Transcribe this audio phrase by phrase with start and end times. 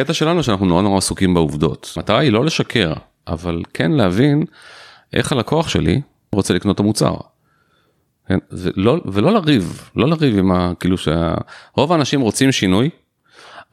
[0.00, 1.92] הקטע שלנו שאנחנו נורא נורא עסוקים בעובדות.
[1.96, 2.92] המטרה היא לא לשקר,
[3.28, 4.44] אבל כן להבין
[5.12, 6.00] איך הלקוח שלי
[6.32, 7.14] רוצה לקנות את המוצר.
[8.28, 8.38] כן?
[8.52, 10.72] ולא, ולא לריב, לא לריב עם ה...
[10.80, 12.90] כאילו שרוב האנשים רוצים שינוי,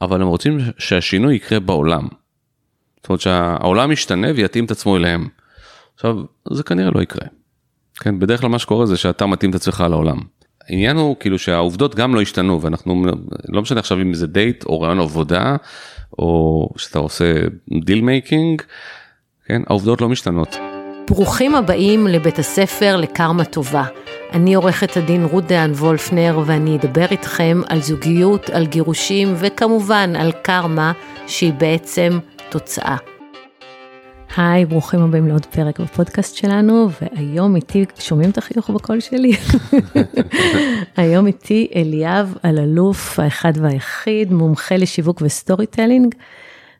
[0.00, 2.08] אבל הם רוצים שהשינוי יקרה בעולם.
[2.96, 5.28] זאת אומרת שהעולם ישתנה ויתאים את עצמו אליהם.
[5.94, 6.16] עכשיו,
[6.50, 7.28] זה כנראה לא יקרה.
[8.00, 10.18] כן, בדרך כלל מה שקורה זה שאתה מתאים את עצמך לעולם.
[10.68, 13.04] העניין הוא כאילו שהעובדות גם לא השתנו ואנחנו
[13.48, 15.56] לא משנה עכשיו אם זה דייט או ראיון עבודה
[16.18, 17.34] או שאתה עושה
[17.84, 18.62] deal making,
[19.46, 20.56] כן, העובדות לא משתנות.
[21.10, 23.84] ברוכים הבאים לבית הספר לקרמה טובה.
[24.32, 30.32] אני עורכת הדין רות דהן וולפנר ואני אדבר איתכם על זוגיות, על גירושים וכמובן על
[30.32, 30.92] קרמה
[31.26, 32.96] שהיא בעצם תוצאה.
[34.36, 39.32] היי, ברוכים הבאים לעוד פרק בפודקאסט שלנו, והיום איתי, שומעים את החיוך בקול שלי?
[40.96, 46.14] היום איתי אליאב אלאלוף, האחד והיחיד, מומחה לשיווק ו storytelling,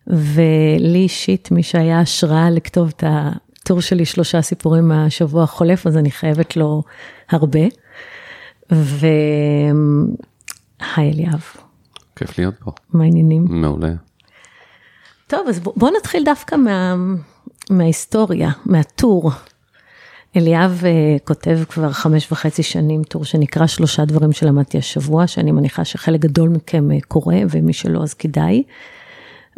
[0.07, 6.11] ולי אישית, מי שהיה השראה לכתוב את הטור שלי, שלושה סיפורים מהשבוע החולף, אז אני
[6.11, 6.83] חייבת לו
[7.31, 7.61] הרבה.
[8.71, 9.11] והי
[10.99, 11.45] אליאב.
[12.17, 12.71] כיף להיות פה.
[12.93, 13.47] מה העניינים?
[13.49, 13.93] מעולה.
[15.27, 16.95] טוב, אז בוא נתחיל דווקא מה,
[17.71, 19.31] מההיסטוריה, מהטור.
[20.37, 25.85] אליאב uh, כותב כבר חמש וחצי שנים טור שנקרא שלושה דברים שלמדתי השבוע, שאני מניחה
[25.85, 28.63] שחלק גדול מכם uh, קורא, ומי שלא אז כדאי.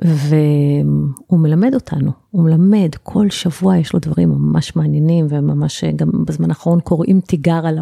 [0.02, 6.10] והוא מלמד אותנו, הוא מלמד, כל שבוע יש לו דברים ממש מעניינים, וממש uh, גם
[6.24, 7.78] בזמן האחרון קוראים תיגר על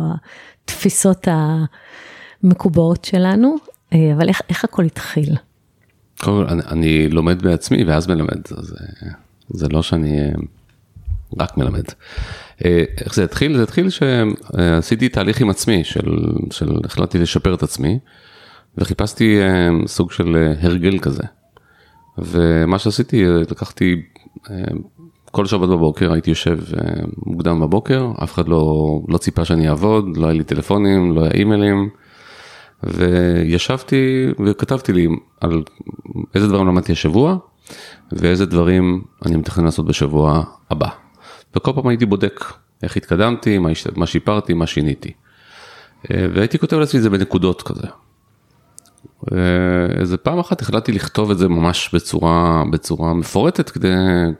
[0.64, 1.28] התפיסות
[2.42, 5.36] המקובעות שלנו, uh, אבל איך, איך הכל התחיל?
[6.20, 8.74] קודם כל, אני, אני לומד בעצמי ואז מלמד, אז
[9.50, 10.20] זה לא שאני
[11.40, 11.84] רק מלמד.
[12.64, 13.56] איך זה התחיל?
[13.56, 16.16] זה התחיל שעשיתי תהליך עם עצמי, של,
[16.50, 17.98] של החלטתי לשפר את עצמי,
[18.78, 19.38] וחיפשתי
[19.86, 21.22] סוג של הרגל כזה.
[22.18, 24.02] ומה שעשיתי, לקחתי
[25.30, 26.58] כל שבת בבוקר, הייתי יושב
[27.26, 31.30] מוקדם בבוקר, אף אחד לא, לא ציפה שאני אעבוד, לא היה לי טלפונים, לא היה
[31.30, 31.88] אימיילים.
[32.84, 35.08] וישבתי וכתבתי לי
[35.40, 35.62] על
[36.34, 37.36] איזה דברים למדתי השבוע
[38.12, 40.88] ואיזה דברים אני מתכנן לעשות בשבוע הבא.
[41.56, 42.44] וכל פעם הייתי בודק
[42.82, 45.12] איך התקדמתי, מה, מה שיפרתי, מה שיניתי.
[46.10, 47.86] והייתי כותב לעצמי את זה בנקודות כזה.
[50.00, 53.94] איזה פעם אחת החלטתי לכתוב את זה ממש בצורה, בצורה מפורטת כדי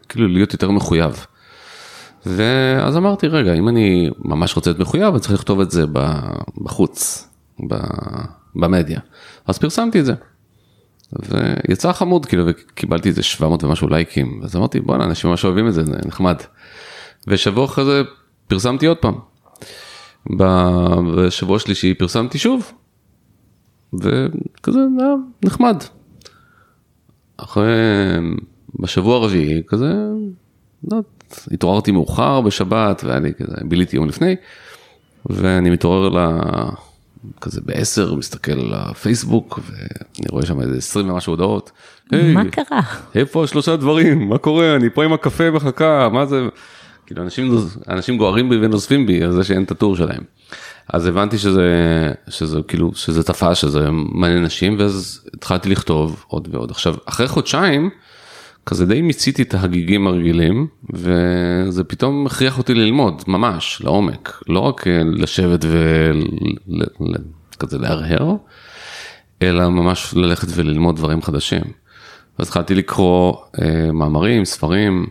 [0.08, 1.26] כאילו להיות יותר מחויב.
[2.26, 5.84] ואז אמרתי רגע אם אני ממש רוצה להיות מחויב אני צריך לכתוב את זה
[6.62, 7.28] בחוץ
[8.54, 9.00] במדיה.
[9.46, 10.14] אז פרסמתי את זה.
[11.12, 15.74] ויצא חמוד כאילו וקיבלתי איזה 700 ומשהו לייקים אז אמרתי בואנה אנשים ממש אוהבים את
[15.74, 16.36] זה זה נחמד.
[17.26, 18.02] ושבוע אחרי זה
[18.48, 19.14] פרסמתי עוד פעם.
[21.16, 22.72] בשבוע שלישי פרסמתי שוב.
[23.92, 25.76] וכזה היה נחמד.
[27.36, 27.72] אחרי
[28.80, 29.92] בשבוע הרביעי כזה
[30.92, 30.98] לא,
[31.50, 34.36] התעוררתי מאוחר בשבת ואני כזה ביליתי יום לפני
[35.26, 36.18] ואני מתעורר ל...
[37.40, 41.70] כזה בעשר מסתכל על הפייסבוק ואני רואה שם איזה 20 ומשהו הודעות.
[42.12, 42.80] מה hey, קרה?
[43.14, 46.48] איפה השלושה דברים מה קורה אני פה עם הקפה בחכה מה זה
[47.06, 47.56] כאילו אנשים
[47.88, 50.22] אנשים גוערים בי ונוזפים בי על זה שאין את הטור שלהם.
[50.88, 51.68] אז הבנתי שזה
[52.28, 57.90] שזה כאילו שזה תפס שזה מעניין אנשים ואז התחלתי לכתוב עוד ועוד עכשיו אחרי חודשיים.
[58.66, 64.86] כזה די מיציתי את ההגיגים הרגילים וזה פתאום הכריח אותי ללמוד ממש לעומק לא רק
[64.86, 65.64] אה, לשבת
[67.54, 68.36] וכזה להרהר
[69.42, 71.62] אלא ממש ללכת וללמוד דברים חדשים.
[72.38, 75.06] אז התחלתי לקרוא אה, מאמרים ספרים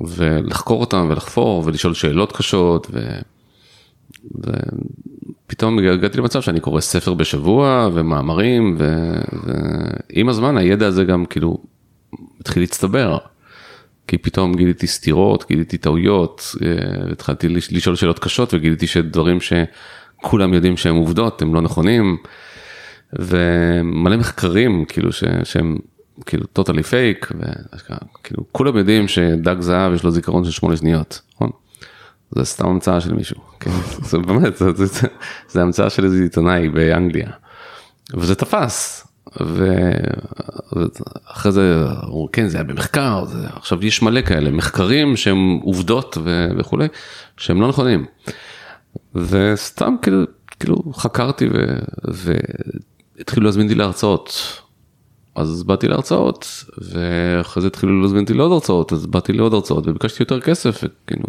[0.00, 3.18] ולחקור אותם ולחפור ולשאול שאלות קשות ו...
[5.46, 9.12] ופתאום הגעתי למצב שאני קורא ספר בשבוע ומאמרים ו...
[9.44, 11.58] ועם הזמן הידע הזה גם כאילו
[12.40, 13.18] התחיל להצטבר.
[14.06, 20.76] כי פתאום גיליתי סתירות, גיליתי טעויות, אה, התחלתי לשאול שאלות קשות וגיליתי שדברים שכולם יודעים
[20.76, 22.16] שהם עובדות, הם לא נכונים.
[23.18, 25.78] ומלא מחקרים כאילו ש, שהם
[26.26, 31.50] כאילו טוטלי פייק, וכאילו כולם יודעים שדג זהב יש לו זיכרון של שמונה שניות, נכון?
[32.30, 33.70] זה סתם המצאה של מישהו, כן?
[34.10, 35.08] זה באמת, זה, זה, זה,
[35.48, 37.30] זה המצאה של איזה עיתונאי באנגליה.
[38.14, 39.03] וזה תפס,
[40.72, 41.86] ואחרי זה,
[42.32, 46.48] כן זה היה במחקר, זה, עכשיו יש מלא כאלה מחקרים שהם עובדות ו...
[46.58, 46.86] וכולי,
[47.36, 48.06] שהם לא נכונים.
[49.14, 50.24] וסתם כאילו,
[50.60, 51.78] כאילו חקרתי ו...
[52.04, 54.60] והתחילו להזמין אותי להרצאות.
[55.34, 60.22] אז באתי להרצאות ואחרי זה התחילו להזמין אותי לעוד הרצאות אז באתי לעוד הרצאות וביקשתי
[60.22, 61.26] יותר כסף וכאילו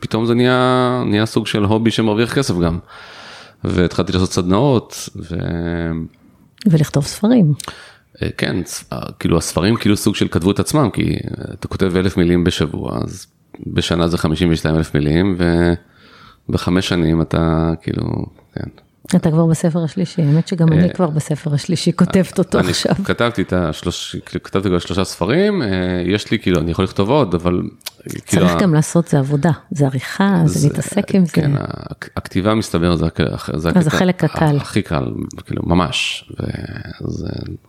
[0.00, 2.78] פתאום זה נהיה נהיה סוג של הובי שמרוויח כסף גם.
[3.64, 5.08] והתחלתי לעשות סדנאות.
[5.16, 5.34] ו...
[6.66, 7.52] ולכתוב ספרים.
[8.22, 8.56] אה, כן,
[8.92, 12.44] אה, כאילו הספרים כאילו סוג של כתבו את עצמם, כי אה, אתה כותב אלף מילים
[12.44, 13.26] בשבוע, אז
[13.66, 15.36] בשנה זה 52 אלף מילים,
[16.48, 18.04] ובחמש שנים אתה כאילו,
[18.54, 18.68] כן.
[19.16, 22.94] אתה כבר בספר השלישי, האמת שגם אני כבר בספר השלישי כותבת אותו אני עכשיו.
[23.04, 25.68] כתבתי את השלוש, כתבתי כבר שלושה ספרים, אה,
[26.06, 27.62] יש לי כאילו, אני יכול לכתוב עוד, אבל
[28.26, 31.32] כאילו, צריך גם לעשות, זה עבודה, זה עריכה, זה להתעסק עם זה.
[31.32, 33.06] כן, הכ- הכתיבה מסתבר זה,
[33.86, 34.56] החלק הקל.
[34.56, 35.12] הכי קל,
[35.46, 36.30] כאילו ממש,
[37.00, 37.28] וזה,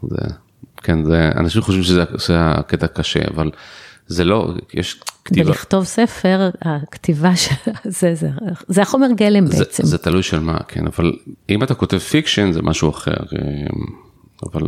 [0.09, 0.17] זה,
[0.77, 3.51] כן, זה, אנשים חושבים שזה, שזה הקטע קשה, אבל
[4.07, 8.29] זה לא, יש כתיבה, ולכתוב ספר, הכתיבה של זה, זה,
[8.67, 9.83] זה החומר גלם זה, בעצם.
[9.85, 11.13] זה תלוי של מה, כן, אבל
[11.49, 13.67] אם אתה כותב fiction זה משהו אחר, אה,
[14.53, 14.61] אבל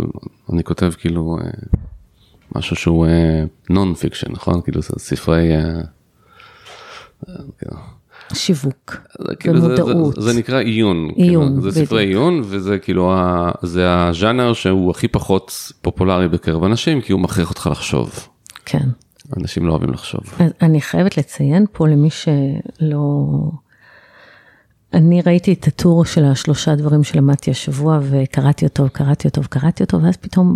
[0.54, 1.50] אני כותב כאילו אה,
[2.56, 3.08] משהו שהוא
[3.69, 4.62] non-fiction, נכון?
[4.62, 5.52] כאילו זה ספרי...
[5.56, 5.62] אה,
[7.30, 7.78] אה, כאילו,
[8.34, 8.96] שיווק,
[9.28, 10.16] זה כאילו זה- ומודעות.
[10.16, 12.10] זה, זה נקרא עיון, עיון, כאילו, זה ספרי בדיוק.
[12.22, 15.52] עיון וזה כאילו ה, זה הז'אנר שהוא הכי פחות
[15.82, 18.28] פופולרי בקרב אנשים כי הוא מכריח אותך לחשוב.
[18.66, 18.88] כן.
[19.38, 20.22] אנשים לא אוהבים לחשוב.
[20.39, 23.27] אז אני חייבת לציין פה למי שלא...
[24.94, 30.01] אני ראיתי את הטור של השלושה דברים שלמדתי השבוע וקראתי אותו, קראתי אותו וקראתי אותו,
[30.01, 30.56] ואז פתאום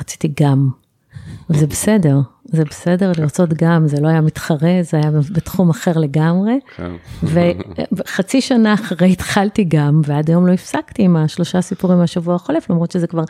[0.00, 0.70] רציתי גם.
[1.50, 6.58] וזה בסדר, זה בסדר לרצות גם, זה לא היה מתחרה, זה היה בתחום אחר לגמרי.
[6.76, 6.92] כן.
[7.92, 12.90] וחצי שנה אחרי התחלתי גם, ועד היום לא הפסקתי עם השלושה סיפורים מהשבוע החולף, למרות
[12.90, 13.24] שזה כבר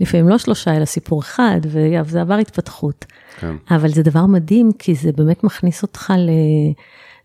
[0.00, 3.04] לפעמים לא שלושה, אלא סיפור אחד, וזה עבר התפתחות.
[3.40, 3.56] כן.
[3.70, 6.30] אבל זה דבר מדהים, כי זה באמת מכניס אותך ל...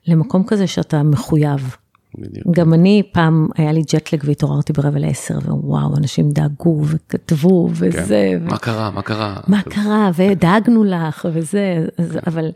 [0.07, 1.75] למקום כזה שאתה מחויב.
[2.17, 2.47] בדיוק.
[2.51, 8.45] גם אני, פעם היה לי ג'טלג והתעוררתי ברבע לעשר, ווואו, אנשים דאגו וכתבו וזה, כן.
[8.45, 8.91] מה קרה?
[8.91, 9.35] מה קרה?
[9.47, 12.51] מה קרה, ודאגנו לך וזה, אז, אבל,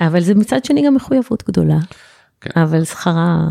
[0.00, 1.78] אבל זה מצד שני גם מחויבות גדולה,
[2.40, 2.60] כן.
[2.60, 3.48] אבל שכרה,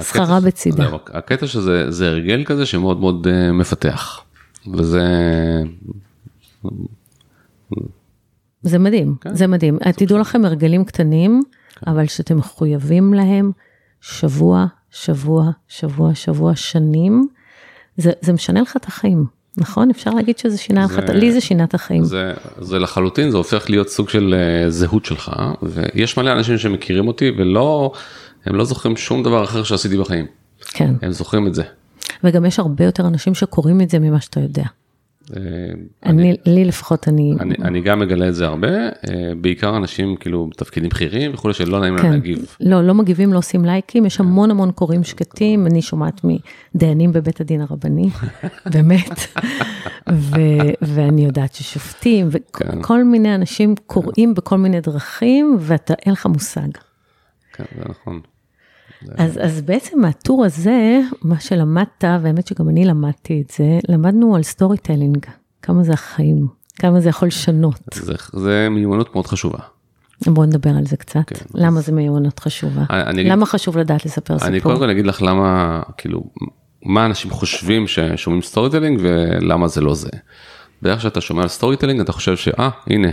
[0.00, 0.84] שכרה בצידה.
[0.88, 4.20] זהו, הקטע שזה זה הרגל כזה שמאוד מאוד אה, מפתח.
[4.72, 5.02] וזה
[8.62, 9.34] זה מדהים, כן.
[9.34, 9.78] זה מדהים.
[9.96, 11.42] תדעו לכם הרגלים קטנים,
[11.86, 13.50] אבל שאתם מחויבים להם
[14.00, 17.28] שבוע, שבוע, שבוע, שבוע, שנים,
[17.96, 19.24] זה, זה משנה לך את החיים,
[19.56, 19.90] נכון?
[19.90, 22.04] אפשר להגיד שזה שינה לך, זה- לי זה שינה את החיים.
[22.04, 27.08] זה, זה לחלוטין, זה הופך להיות סוג של אה, זהות שלך, ויש מלא אנשים שמכירים
[27.08, 27.92] אותי ולא,
[28.44, 30.26] הם לא זוכרים שום דבר אחר שעשיתי בחיים,
[30.60, 31.62] כן, הם זוכרים את זה.
[32.24, 34.64] וגם יש הרבה יותר אנשים שקוראים את זה ממה שאתה יודע.
[35.36, 35.40] אה,
[36.06, 38.90] אני, לי לפחות, אני, אני, אני גם מגלה את זה הרבה, אה,
[39.40, 42.10] בעיקר אנשים כאילו בתפקידים בכירים וכולי שלא נעים להם כן.
[42.10, 42.56] להגיב.
[42.60, 46.20] לא, לא מגיבים, לא עושים לייקים, יש המון המון קוראים שקטים, אני שומעת
[46.74, 48.08] מדיינים בבית הדין הרבני,
[48.74, 49.20] באמת,
[50.12, 52.78] ו- ואני יודעת ששופטים, כן.
[52.78, 56.68] וכל מיני אנשים קוראים בכל מיני דרכים, ואתה, אין לך מושג.
[57.52, 58.20] כן, זה נכון.
[59.18, 64.42] אז, אז בעצם מהטור הזה, מה שלמדת, והאמת שגם אני למדתי את זה, למדנו על
[64.42, 65.26] storytelling,
[65.62, 66.46] כמה זה החיים,
[66.78, 67.80] כמה זה יכול לשנות.
[67.94, 69.58] זה, זה מיומנות מאוד חשובה.
[70.26, 72.84] בואו נדבר על זה קצת, כן, למה זה מיומנות חשובה?
[72.90, 74.48] אני- אני למה חשוב לדעת לספר סיפור?
[74.48, 76.24] אני קודם כל אגיד לך למה, כאילו,
[76.84, 80.08] מה אנשים חושבים ששומעים storytelling ולמה זה לא זה.
[80.82, 83.08] בדרך כלל כשאתה שומע על storytelling אתה חושב שאה, הנה,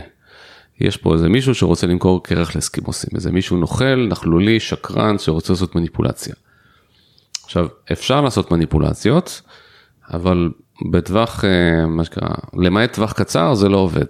[0.80, 5.76] יש פה איזה מישהו שרוצה למכור קרח לאסקימוסים, איזה מישהו נוכל, נכלולי, שקרן, שרוצה לעשות
[5.76, 6.34] מניפולציה.
[7.44, 9.42] עכשיו, אפשר לעשות מניפולציות,
[10.14, 10.50] אבל
[10.92, 14.06] בטווח, אה, מה שנקרא, למעט טווח קצר זה לא עובד.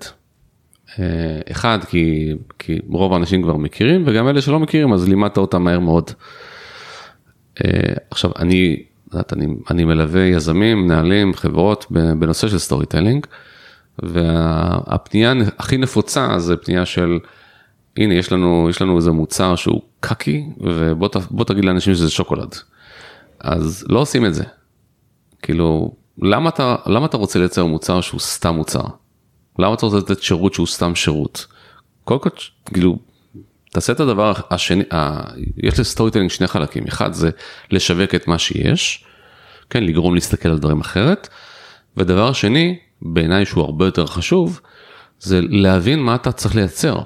[0.99, 5.63] אה, אחד, כי, כי רוב האנשים כבר מכירים, וגם אלה שלא מכירים, אז לימדת אותם
[5.63, 6.11] מהר מאוד.
[7.65, 8.83] אה, עכשיו, אני,
[9.31, 13.27] אני, אני מלווה יזמים, מנהלים, חברות בנושא של storytelling,
[14.01, 17.19] והפנייה הכי נפוצה זה פנייה של,
[17.97, 22.55] הנה, יש לנו, יש לנו איזה מוצר שהוא קקי, ובוא תגיד לאנשים שזה שוקולד.
[23.39, 24.43] אז לא עושים את זה.
[25.41, 28.83] כאילו, למה אתה, למה אתה רוצה לייצר מוצר שהוא סתם מוצר?
[29.59, 31.47] למה אתה רוצה לתת שירות שהוא סתם שירות?
[32.03, 32.29] קודם כל,
[32.65, 32.97] כאילו,
[33.71, 35.21] תעשה את הדבר השני, ה...
[35.57, 37.29] יש ל storytelling שני חלקים, אחד זה
[37.71, 39.05] לשווק את מה שיש,
[39.69, 41.29] כן, לגרום להסתכל על דברים אחרת,
[41.97, 44.59] ודבר שני, בעיניי שהוא הרבה יותר חשוב,
[45.19, 46.99] זה להבין מה אתה צריך לייצר,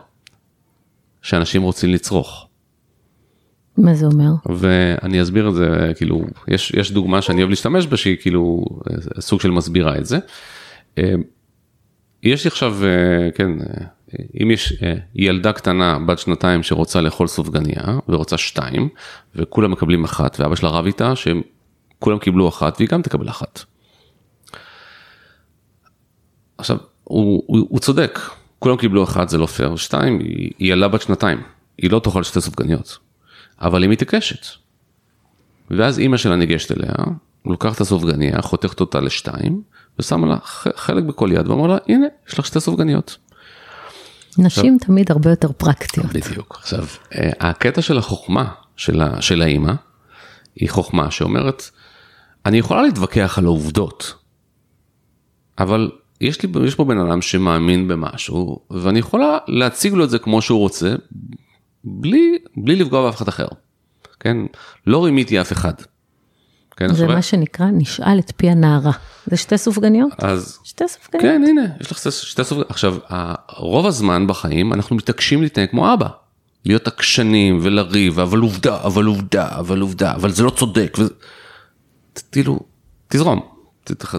[1.21, 2.47] שאנשים רוצים לצרוך.
[3.77, 4.31] מה זה אומר?
[4.45, 9.21] ואני אסביר את זה, כאילו, יש, יש דוגמה שאני אוהב להשתמש בה, שהיא כאילו אה,
[9.21, 10.17] סוג של מסבירה את זה.
[10.97, 11.13] אה,
[12.23, 13.51] יש לי עכשיו, אה, כן,
[14.43, 14.73] אם יש
[15.15, 18.89] ילדה קטנה בת שנתיים שרוצה לאכול סופגניה ורוצה שתיים,
[19.35, 21.41] וכולם מקבלים אחת, ואבא שלה רב איתה שהם
[21.99, 23.63] כולם קיבלו אחת והיא גם תקבל אחת.
[26.57, 28.19] עכשיו, הוא, הוא, הוא צודק,
[28.59, 31.41] כולם קיבלו אחת זה לא פייר, שתיים, היא, היא ילדה בת שנתיים,
[31.77, 32.97] היא לא תאכל שתי סופגניות,
[33.61, 34.45] אבל היא מתעקשת.
[35.71, 36.93] ואז אימא שלה ניגשת אליה,
[37.45, 39.61] לוקחת את הסופגניה, חותכת אותה לשתיים,
[39.99, 40.37] ושמה לה
[40.75, 43.17] חלק בכל יד ואמר לה, הנה, יש לך שתי סופגניות.
[44.37, 46.05] נשים עכשיו, תמיד הרבה יותר פרקטיות.
[46.05, 46.57] בדיוק.
[46.61, 46.85] עכשיו,
[47.15, 48.45] אה, הקטע של החוכמה
[48.75, 49.73] של, ה, של האימא,
[50.55, 51.69] היא חוכמה שאומרת,
[52.45, 54.13] אני יכולה להתווכח על העובדות,
[55.59, 60.19] אבל יש, לי, יש פה בן אדם שמאמין במשהו, ואני יכולה להציג לו את זה
[60.19, 60.95] כמו שהוא רוצה,
[61.83, 63.47] בלי, בלי לפגוע באף אחד אחר.
[64.19, 64.37] כן?
[64.87, 65.73] לא רימיתי אף אחד.
[66.77, 68.91] כן, זה מה שנקרא נשאל את פי הנערה.
[69.25, 70.11] זה שתי סופגניות?
[70.17, 70.59] אז...
[70.63, 71.23] שתי סופגניות.
[71.25, 72.71] כן, הנה, יש לך שתי סופגניות.
[72.71, 72.97] עכשיו,
[73.57, 76.07] רוב הזמן בחיים אנחנו מתעקשים להתנהג כמו אבא.
[76.65, 80.97] להיות עקשנים ולריב, אבל עובדה, אבל עובדה, אבל עובדה, אבל זה לא צודק.
[82.31, 82.59] כאילו,
[83.07, 83.56] תזרום.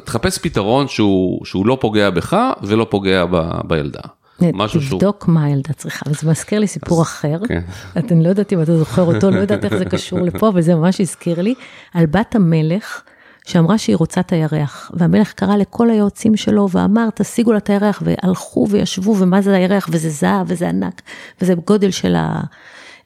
[0.04, 4.00] תחפש פתרון שהוא, שהוא לא פוגע בך ולא פוגע ב, בילדה.
[4.40, 5.00] משהו שהוא...
[5.00, 7.60] תבדוק מה הילדה צריכה, וזה מזכיר לי סיפור אחר, כן.
[7.96, 10.74] אני לא יודעת אם אתה זוכר אותו, לא יודעת איך זה קשור לפה, אבל זה
[10.74, 11.54] ממש הזכיר לי,
[11.94, 13.02] על בת המלך,
[13.46, 18.02] שאמרה שהיא רוצה את הירח, והמלך קרא לכל היועצים שלו ואמר, תשיגו לה את הירח,
[18.04, 21.02] והלכו וישבו, ומה זה הירח, וזה זהב, וזה ענק,
[21.40, 22.16] וזה גודל של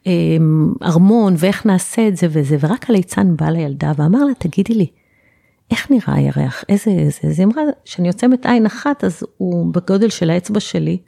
[0.07, 4.87] הארמון, ואיך נעשה את זה וזה, ורק הליצן בא לילדה ואמר לה, תגידי לי,
[5.72, 6.64] איך נראה הירח?
[6.68, 10.98] איזה, איזה, אז היא אמרה, כשאני עוצמת עין אחת, אז הוא בגודל של האצבע שלי,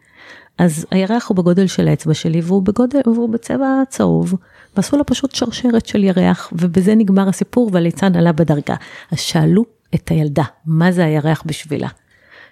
[0.58, 4.34] אז הירח הוא בגודל של האצבע שלי והוא בגודל, והוא בצבע צהוב,
[4.76, 8.74] ועשו לה פשוט שרשרת של ירח, ובזה נגמר הסיפור והליצן עלה בדרגה.
[9.12, 11.88] אז שאלו את הילדה, מה זה הירח בשבילה?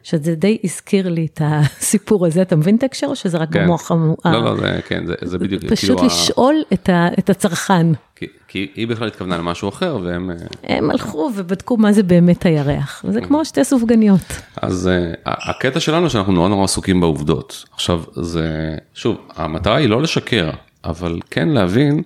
[0.02, 3.64] שזה די הזכיר לי את הסיפור הזה, אתה מבין את ההקשר או שזה רק כן.
[3.64, 4.14] במוח המ...
[4.24, 6.74] לא, לא, זה, כן, זה, זה בדיוק, פשוט כאילו לשאול ה...
[6.74, 7.86] את, ה, את הצרכן.
[8.16, 10.30] כי, כי היא בכלל התכוונה למשהו אחר והם...
[10.30, 10.36] אה,
[10.76, 14.32] הם הלכו ובדקו מה זה באמת הירח, וזה כמו שתי סופגניות.
[14.56, 17.64] אז uh, הקטע שלנו שאנחנו נורא נורא עסוקים בעובדות.
[17.74, 20.50] עכשיו, זה, שוב, המטרה היא לא לשקר,
[20.84, 22.02] אבל כן להבין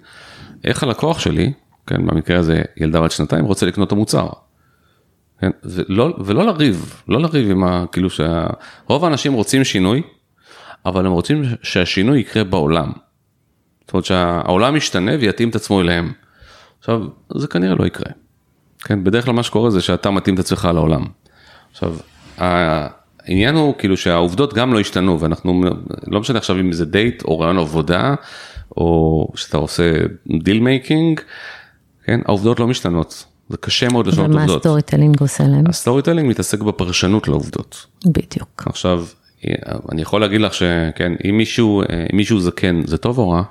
[0.65, 1.53] איך הלקוח שלי,
[1.87, 4.29] כן, במקרה הזה ילדה בת שנתיים, רוצה לקנות את המוצר.
[5.41, 5.51] כן?
[5.65, 7.85] ולא, ולא לריב, לא לריב עם ה...
[7.93, 10.03] כאילו שרוב האנשים רוצים שינוי,
[10.87, 12.93] אבל הם רוצים שהשינוי יקרה בעולם.
[13.81, 16.13] זאת אומרת שהעולם ישתנה ויתאים את עצמו אליהם.
[16.79, 17.03] עכשיו,
[17.35, 18.13] זה כנראה לא יקרה.
[18.85, 21.05] כן, בדרך כלל מה שקורה זה שאתה מתאים את עצמך לעולם.
[21.71, 21.97] עכשיו,
[22.39, 25.63] העניין הוא כאילו שהעובדות גם לא השתנו ואנחנו,
[26.07, 28.15] לא משנה עכשיו אם זה דייט או ראיון עבודה,
[28.77, 29.93] או שאתה עושה
[30.43, 31.21] deal making,
[32.05, 33.25] כן, העובדות לא משתנות.
[33.49, 34.45] זה קשה מאוד לשנות עובדות.
[34.45, 35.67] ומה ה story telling עושה להם?
[35.67, 37.87] ה storytelling מתעסק בפרשנות לעובדות.
[38.07, 38.63] בדיוק.
[38.67, 39.07] עכשיו,
[39.93, 43.43] אני יכול להגיד לך שכן, אם מישהו, אם מישהו זקן, זה טוב או רע?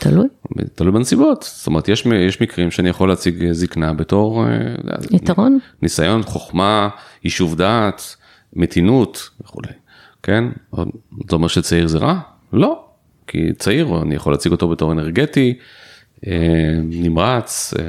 [0.00, 0.26] תלוי.
[0.74, 4.50] תלוי בנסיבות, זאת אומרת יש, יש מקרים שאני יכול להציג זקנה בתור אה,
[5.10, 6.88] יתרון, ניסיון, חוכמה,
[7.24, 8.16] יישוב דעת,
[8.52, 9.72] מתינות וכולי,
[10.22, 10.44] כן?
[11.28, 12.18] זה אומר שצעיר זה רע?
[12.52, 12.84] לא,
[13.26, 15.64] כי צעיר אני יכול להציג אותו בתור אנרגטי, אה,
[16.82, 17.84] נמרץ, אה,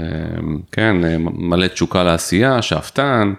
[0.72, 3.34] כן, אה, מלא תשוקה לעשייה, שאפתן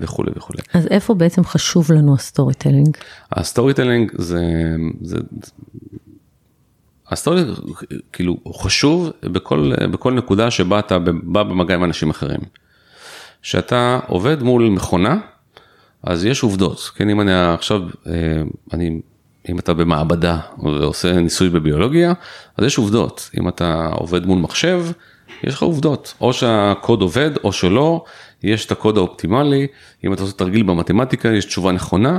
[0.00, 0.58] וכולי וכולי.
[0.74, 2.96] אז איפה בעצם חשוב לנו ה storytelling?
[3.32, 4.42] ה storytelling זה,
[5.00, 5.16] זה,
[7.08, 7.42] ה story
[8.12, 12.40] כאילו הוא חשוב בכל, בכל נקודה שבה אתה בא במגע עם אנשים אחרים.
[13.42, 15.18] כשאתה עובד מול מכונה,
[16.02, 17.80] אז יש עובדות, כן, אם אני עכשיו,
[18.72, 19.00] אני
[19.48, 22.12] אם אתה במעבדה ועושה ניסוי בביולוגיה,
[22.56, 23.30] אז יש עובדות.
[23.38, 24.86] אם אתה עובד מול מחשב,
[25.44, 26.14] יש לך עובדות.
[26.20, 28.04] או שהקוד עובד או שלא,
[28.42, 29.66] יש את הקוד האופטימלי,
[30.04, 32.18] אם אתה עושה תרגיל במתמטיקה, יש תשובה נכונה.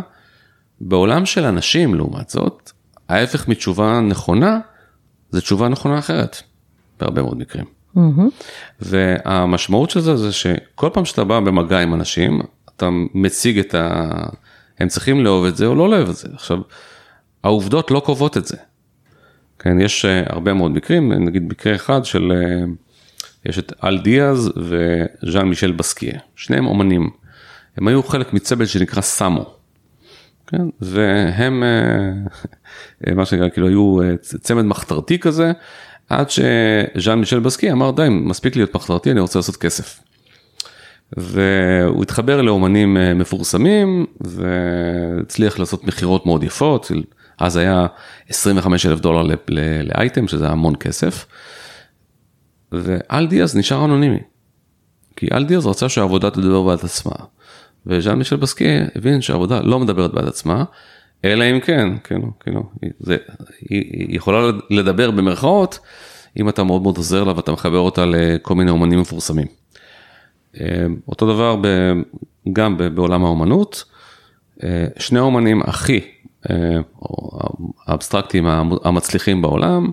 [0.82, 2.72] בעולם של אנשים, לעומת זאת,
[3.10, 4.60] ההפך מתשובה נכונה,
[5.30, 6.42] זה תשובה נכונה אחרת,
[7.00, 7.66] בהרבה מאוד מקרים.
[7.98, 8.00] Mm-hmm.
[8.82, 12.42] והמשמעות של זה זה שכל פעם שאתה בא במגע עם אנשים,
[12.76, 14.04] אתה מציג את ה...
[14.80, 16.28] הם צריכים לאהוב את זה או לא לאהוב את זה.
[16.34, 16.58] עכשיו,
[17.44, 18.58] העובדות לא קובעות את זה.
[19.60, 22.66] כן, יש אה, הרבה מאוד מקרים, נגיד מקרה אחד של, אה,
[23.46, 27.10] יש את אל דיאז וז'אן מישל בסקיה, שניהם אומנים.
[27.78, 29.54] הם היו חלק מצוות שנקרא סאמו.
[30.48, 31.64] כן, והם,
[33.08, 35.52] אה, מה שנקרא, כאילו היו צמד מחתרתי כזה,
[36.10, 40.00] עד שז'אן מישל בסקי אמר די, מספיק להיות מחתרתי, אני רוצה לעשות כסף.
[41.18, 46.92] והוא התחבר לאומנים מפורסמים והצליח לעשות מכירות מאוד יפות,
[47.40, 47.88] אז היה
[48.30, 49.36] 25 אלף דולר
[49.84, 51.26] לאייטם, שזה המון כסף.
[52.72, 54.20] ואל דיאז נשאר אנונימי.
[55.16, 57.12] כי אל דיאז רצה שהעבודה תדבר בעד עצמה.
[57.86, 60.64] וז'אן מישל בסקי הבין שהעבודה לא מדברת בעד עצמה,
[61.26, 62.52] אלא אם כן, כן, כן,
[63.00, 63.18] זה,
[63.70, 65.80] היא יכולה לדבר במרכאות,
[66.40, 69.48] אם אתה מאוד מאוד עוזר לה ואתה מחבר אותה לכל מיני אומנים מפורסמים.
[70.60, 71.68] אה, אותו דבר ב,
[72.54, 73.84] גם בעולם האומנות,
[74.64, 76.02] אה, שני האומנים הכי
[77.88, 78.46] האבסטרקטים
[78.84, 79.92] המצליחים בעולם,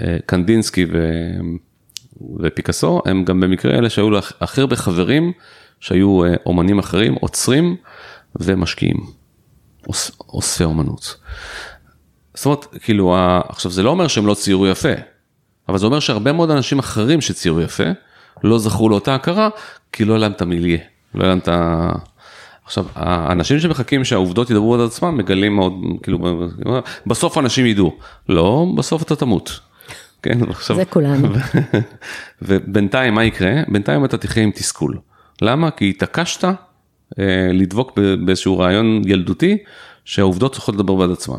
[0.00, 1.10] אה, קנדינסקי ו...
[2.40, 5.32] ופיקאסו, הם גם במקרה אלה שהיו הכי הרבה חברים
[5.80, 7.76] שהיו אה, אומנים אחרים, עוצרים
[8.36, 8.96] ומשקיעים,
[10.28, 11.16] אוס, אומנות.
[12.34, 13.16] זאת אומרת, כאילו,
[13.48, 14.92] עכשיו זה לא אומר שהם לא ציירו יפה,
[15.68, 17.84] אבל זה אומר שהרבה מאוד אנשים אחרים שציירו יפה,
[18.44, 19.48] לא זכו לאותה הכרה,
[19.92, 20.78] כי לא היה להם את המיליה,
[21.14, 21.92] לא היה להם את ה...
[22.64, 26.18] עכשיו, האנשים שמחכים שהעובדות ידברו על עצמם, מגלים מאוד, כאילו,
[27.06, 27.96] בסוף אנשים ידעו.
[28.28, 29.60] לא, בסוף אתה תמות.
[30.22, 30.76] כן, עכשיו...
[30.76, 31.28] זה כולנו.
[32.42, 33.52] ובינתיים, מה יקרה?
[33.68, 34.98] בינתיים אתה תחיה עם תסכול.
[35.42, 35.70] למה?
[35.70, 36.54] כי התעקשת אה,
[37.52, 39.56] לדבוק באיזשהו רעיון ילדותי,
[40.04, 41.38] שהעובדות צריכות לדבר בעד עצמן.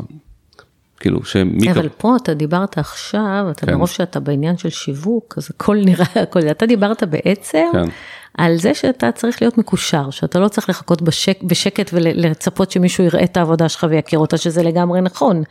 [1.00, 1.72] כאילו שמי...
[1.72, 3.74] אבל פה אתה דיברת עכשיו, אתה כן.
[3.74, 7.88] מרוב שאתה בעניין של שיווק, אז הכל נראה, הכל, אתה דיברת בעצם כן.
[8.36, 13.24] על זה שאתה צריך להיות מקושר, שאתה לא צריך לחכות בשק, בשקט ולצפות שמישהו יראה
[13.24, 15.42] את העבודה שלך ויכיר אותה, שזה לגמרי נכון.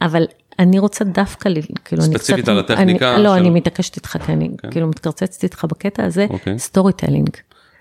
[0.00, 0.24] אבל
[0.58, 1.50] אני רוצה דווקא,
[1.84, 2.24] כאילו, אני קצת...
[2.24, 3.14] ספציפית על הטכניקה?
[3.14, 3.40] אני, לא, של...
[3.40, 4.70] אני מתעקשת איתך, כי אני כן.
[4.70, 6.58] כאילו מתקרצצת איתך בקטע הזה, אוקיי.
[6.58, 7.28] storytelling.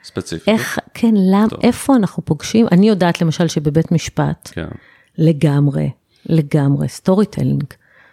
[0.03, 0.47] ספציפית.
[0.47, 4.67] איך, כן, למ, איפה אנחנו פוגשים, אני יודעת למשל שבבית משפט, כן.
[5.17, 5.89] לגמרי,
[6.25, 7.63] לגמרי, storytelling.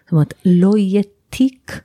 [0.04, 1.80] זאת אומרת, לא יהיה תיק,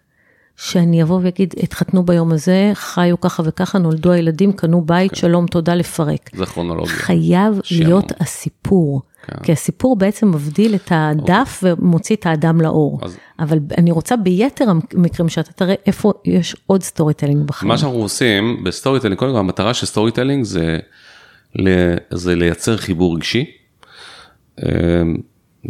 [0.58, 5.18] שאני אבוא ואגיד, התחתנו ביום הזה, חיו ככה וככה, נולדו הילדים, קנו בית, כן.
[5.18, 6.30] שלום, תודה, לפרק.
[6.34, 6.94] זה כרונולוגיה.
[6.94, 7.86] חייב שיענו.
[7.86, 9.02] להיות הסיפור.
[9.28, 9.44] כן.
[9.44, 11.74] כי הסיפור בעצם מבדיל את הדף אוקיי.
[11.74, 13.00] ומוציא את האדם לאור.
[13.02, 13.18] אז...
[13.40, 17.68] אבל אני רוצה ביתר המקרים שאתה תראה איפה יש עוד storytelling בחיים.
[17.68, 20.80] מה שאנחנו עושים ב storytelling, קודם כל המטרה של storytelling זה,
[22.12, 23.46] זה לייצר חיבור רגשי.
[24.60, 25.18] אמ,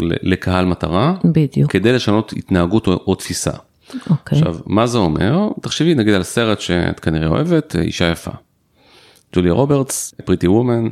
[0.01, 1.71] לקהל מטרה, בדיוק.
[1.71, 3.51] כדי לשנות התנהגות או, או תפיסה.
[4.09, 4.37] אוקיי.
[4.37, 5.49] עכשיו, מה זה אומר?
[5.61, 8.31] תחשבי נגיד על סרט שאת כנראה אוהבת, אישה יפה.
[9.35, 10.87] ג'וליה רוברטס, פריטי וומן,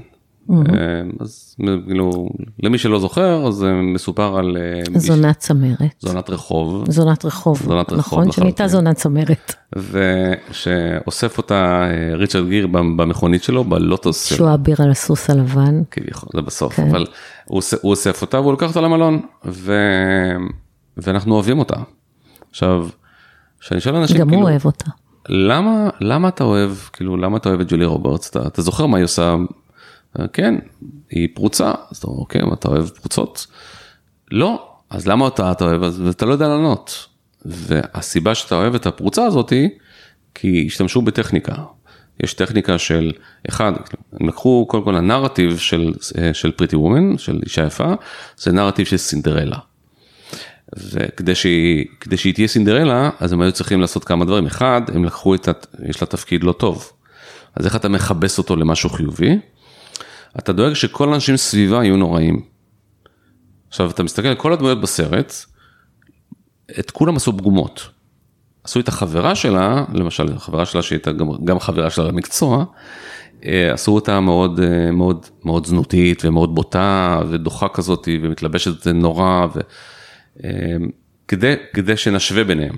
[0.49, 1.23] Mm-hmm.
[1.23, 1.55] אז
[1.87, 2.29] כאילו,
[2.63, 4.57] למי שלא זוכר, אז מסופר על...
[4.57, 5.93] אה, זונת צמרת.
[5.99, 6.85] זונת רחוב.
[6.91, 9.55] זונת רחוב, זונת רחוב נכון, שנהייתה זונת צמרת.
[9.75, 14.25] ושאוסף אותה אה, ריצ'רד גיר במכונית שלו, בלוטוס.
[14.25, 15.81] שהוא אביר על הסוס הלבן.
[15.91, 16.89] כביכול, זה בסוף, כן.
[16.89, 17.05] אבל
[17.45, 19.73] הוא אוסף אותה והוא לוקח אותה למלון, ו...
[20.97, 21.75] ואנחנו אוהבים אותה.
[22.51, 22.87] עכשיו,
[23.59, 24.89] כשאני שואל אנשים, גם כאילו, הוא אוהב אותה.
[25.29, 28.29] למה, למה אתה אוהב, כאילו, למה אתה אוהב את ג'ולי רוברטס?
[28.29, 29.35] אתה, אתה זוכר מה היא עושה
[30.33, 30.55] כן,
[31.09, 33.47] היא פרוצה, אז אתה אומר, אוקיי, אתה אוהב פרוצות?
[34.31, 37.07] לא, אז למה אתה, אתה אוהב, אז אתה לא יודע לענות.
[37.45, 39.69] והסיבה שאתה אוהב את הפרוצה הזאתי,
[40.35, 41.55] כי השתמשו בטכניקה.
[42.23, 43.11] יש טכניקה של,
[43.49, 43.71] אחד,
[44.19, 45.93] הם לקחו קודם כל הנרטיב של,
[46.33, 47.93] של פריטי וומן, של אישה יפה,
[48.37, 49.57] זה נרטיב של סינדרלה.
[50.77, 54.45] וכדי שהיא, שהיא תהיה סינדרלה, אז הם היו צריכים לעשות כמה דברים.
[54.45, 55.47] אחד, הם לקחו את,
[55.89, 56.91] יש לה תפקיד לא טוב.
[57.55, 59.39] אז איך אתה מכבס אותו למשהו חיובי?
[60.39, 62.41] אתה דואג שכל האנשים סביבה יהיו נוראים.
[63.67, 65.33] עכשיו אתה מסתכל על כל הדמויות בסרט,
[66.79, 67.89] את כולם עשו פגומות.
[68.63, 72.65] עשו את החברה שלה, למשל החברה שלה שהייתה גם, גם חברה שלה למקצוע,
[73.45, 79.59] אה, עשו אותה מאוד אה, מאוד מאוד זנותית ומאוד בוטה ודוחה כזאת ומתלבשת נורא ו...
[80.43, 80.49] אה,
[81.27, 82.77] כדי, כדי שנשווה ביניהם.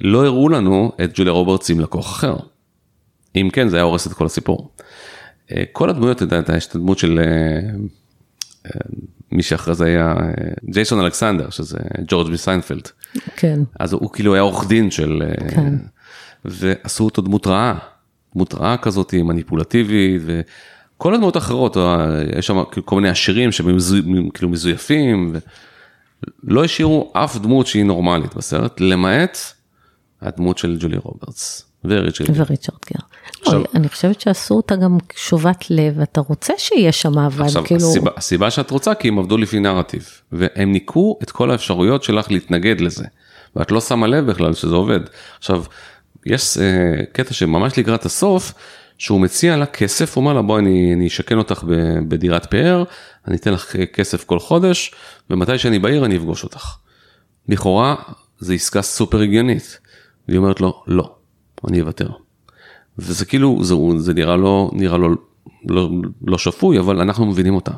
[0.00, 2.36] לא הראו לנו את ג'וליה רוברטס עם לקוח אחר.
[3.36, 4.70] אם כן זה היה הורס את כל הסיפור.
[5.52, 7.70] אה, כל הדמויות, אתה יודע, יש את הדמות של אה,
[8.66, 8.80] אה,
[9.32, 10.14] מי שאחרי זה היה
[10.70, 12.88] ג'ייסון אלכסנדר, שזה ג'ורג' מסיינפלד.
[13.36, 13.60] כן.
[13.80, 15.22] אז הוא כאילו היה עורך דין של...
[15.48, 15.74] כן.
[16.44, 17.78] ועשו אותו דמות רעה,
[18.34, 21.76] דמות רעה כזאת, מניפולטיבית, וכל הדמות האחרות,
[22.36, 23.78] יש שם כל מיני עשירים שהם
[24.34, 25.32] כאילו מזויפים,
[26.44, 29.38] ולא השאירו אף דמות שהיא נורמלית בסרט, למעט
[30.22, 31.70] הדמות של ג'ולי רוברטס.
[31.84, 32.34] וריצ'רד גר.
[32.36, 33.04] וריצ'רד גר.
[33.40, 37.88] עכשיו, אני חושבת שעשו אותה גם שובת לב, אתה רוצה שיהיה שם אבל עכשיו, כאילו...
[37.88, 42.30] הסיבה, הסיבה שאת רוצה כי הם עבדו לפי נרטיב, והם ניקו את כל האפשרויות שלך
[42.30, 43.04] להתנגד לזה,
[43.56, 45.00] ואת לא שמה לב בכלל שזה עובד.
[45.38, 45.64] עכשיו,
[46.26, 46.60] יש uh,
[47.12, 48.52] קטע שממש לקראת הסוף,
[48.98, 51.64] שהוא מציע לה כסף, הוא אומר לה בואי אני, אני אשכן אותך
[52.08, 52.84] בדירת פאר,
[53.28, 54.94] אני אתן לך כסף כל חודש,
[55.30, 56.76] ומתי שאני בעיר אני אפגוש אותך.
[57.48, 57.94] לכאורה,
[58.38, 59.78] זו עסקה סופר הגיונית.
[60.28, 61.14] והיא אומרת לו, לא,
[61.68, 62.08] אני אוותר.
[62.98, 65.16] וזה כאילו, זה, זה נראה לו, נראה לו
[65.68, 65.90] לא,
[66.26, 67.72] לא שפוי, אבל אנחנו מבינים אותה.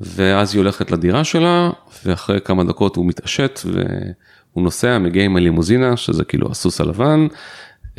[0.00, 1.70] ואז היא הולכת לדירה שלה,
[2.04, 7.26] ואחרי כמה דקות הוא מתעשת, והוא נוסע, מגיע עם הלימוזינה, שזה כאילו הסוס הלבן,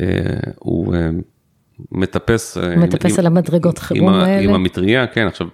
[0.00, 0.06] אה,
[0.58, 1.10] הוא אה,
[1.92, 4.42] מטפס, אה, מטפס עם, על המדרגות חירום עם, האלה.
[4.42, 5.46] עם המטריה, כן, עכשיו,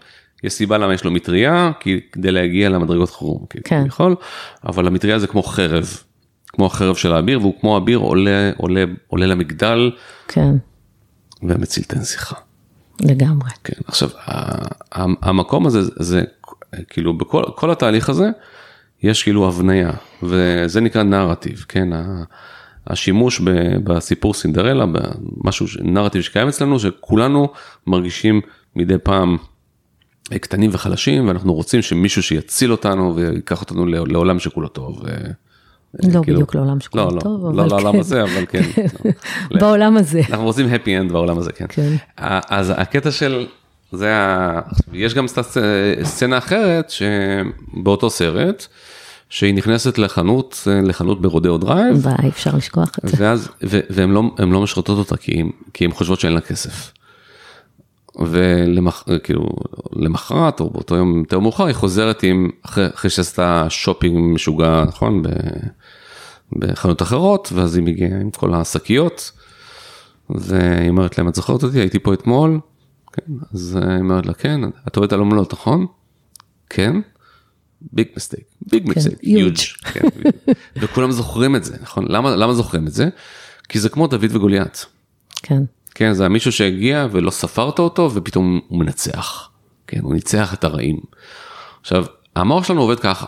[0.44, 3.84] יש סיבה למה יש לו מטריה, כי כדי להגיע למדרגות חירום, כן.
[3.86, 4.16] יכול,
[4.66, 5.98] אבל המטריה זה כמו חרב.
[6.54, 9.90] כמו החרב של האביר, והוא כמו אביר עולה, עולה, עולה למגדל.
[10.28, 10.54] כן.
[11.42, 12.36] ומציל את הנסיכה.
[13.00, 13.50] לגמרי.
[13.64, 14.08] כן, עכשיו,
[15.22, 16.22] המקום הזה, זה
[16.88, 18.30] כאילו, בכל כל התהליך הזה,
[19.02, 19.90] יש כאילו הבניה,
[20.22, 21.88] וזה נקרא נרטיב, כן?
[22.86, 23.40] השימוש
[23.84, 27.48] בסיפור סינדרלה, במשהו, נרטיב שקיים אצלנו, שכולנו
[27.86, 28.40] מרגישים
[28.76, 29.36] מדי פעם
[30.40, 35.02] קטנים וחלשים, ואנחנו רוצים שמישהו שיציל אותנו ויקח אותנו לעולם שכולו טוב.
[35.04, 35.10] לא
[36.02, 37.68] כאילו, בדיוק לעולם שכולו לא, טוב, לא, אבל לא כן.
[37.68, 38.62] לעולם הזה, אבל כן.
[39.60, 40.20] בעולם הזה.
[40.30, 41.66] אנחנו רוצים happy end בעולם הזה, כן.
[41.68, 41.92] כן.
[42.48, 43.46] אז הקטע של,
[43.92, 44.60] זה ה...
[44.92, 45.58] יש גם סצ-
[46.04, 48.66] סצנה אחרת שבאותו סרט,
[49.28, 53.16] שהיא נכנסת לחנות, לחנות ברודאו דרייב, ואי אפשר לשכוח את זה.
[53.20, 56.92] ואז, ו- והן לא, לא משרתות אותה כי הן, כי הן חושבות שאין לה כסף.
[58.20, 59.48] וכאילו
[59.92, 65.22] למחרת או באותו יום יותר מאוחר היא חוזרת עם, אחרי, אחרי שעשתה שופינג משוגע, נכון?
[65.22, 65.28] ב,
[66.52, 69.32] בחנות אחרות, ואז היא מגיעה עם כל השקיות,
[70.30, 71.78] והיא אומרת להם, את זוכרת אותי?
[71.80, 72.60] הייתי פה אתמול?
[73.12, 75.86] כן, אז היא אומרת לה, כן, את עובדת על עמלות, נכון?
[76.70, 76.96] כן.
[77.92, 79.18] big mistake, big mistake.
[79.82, 80.08] כן,
[80.76, 82.04] וכולם זוכרים את זה, נכון?
[82.08, 83.08] למה, למה זוכרים את זה?
[83.68, 84.86] כי זה כמו דוד וגוליית.
[85.42, 85.62] כן.
[85.94, 89.50] כן, זה מישהו שהגיע ולא ספרת אותו ופתאום הוא מנצח.
[89.86, 90.98] כן, הוא ניצח את הרעים.
[91.80, 92.04] עכשיו,
[92.36, 93.26] המוח שלנו עובד ככה.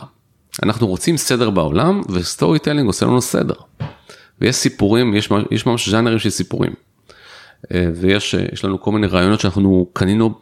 [0.63, 3.55] אנחנו רוצים סדר בעולם ו storytelling עושה לנו סדר.
[4.41, 6.73] ויש סיפורים, יש, יש ממש ז'אנרים של סיפורים.
[7.75, 10.35] אה, ויש אה, לנו כל מיני רעיונות שאנחנו קנינו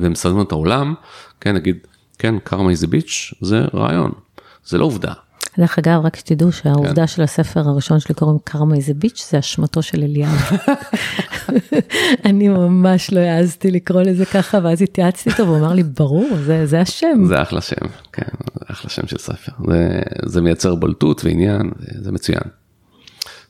[0.00, 0.94] ומסדרים את העולם.
[1.40, 1.76] כן, נגיד,
[2.18, 4.12] כן, karma is a bitch, זה רעיון,
[4.64, 5.12] זה לא עובדה.
[5.58, 6.56] דרך אגב, רק שתדעו כן.
[6.62, 10.32] שהעובדה של הספר הראשון שלי קוראים קרמה איזה ביץ', זה אשמתו של אליהו.
[12.24, 16.66] אני ממש לא העזתי לקרוא לזה ככה, ואז התייעצתי איתו, והוא אמר לי, ברור, זה,
[16.66, 17.24] זה השם.
[17.24, 18.22] זה אחלה שם, כן,
[18.54, 19.52] זה אחלה שם של ספר.
[19.68, 22.42] זה, זה מייצר בולטות ועניין, זה, מצוין.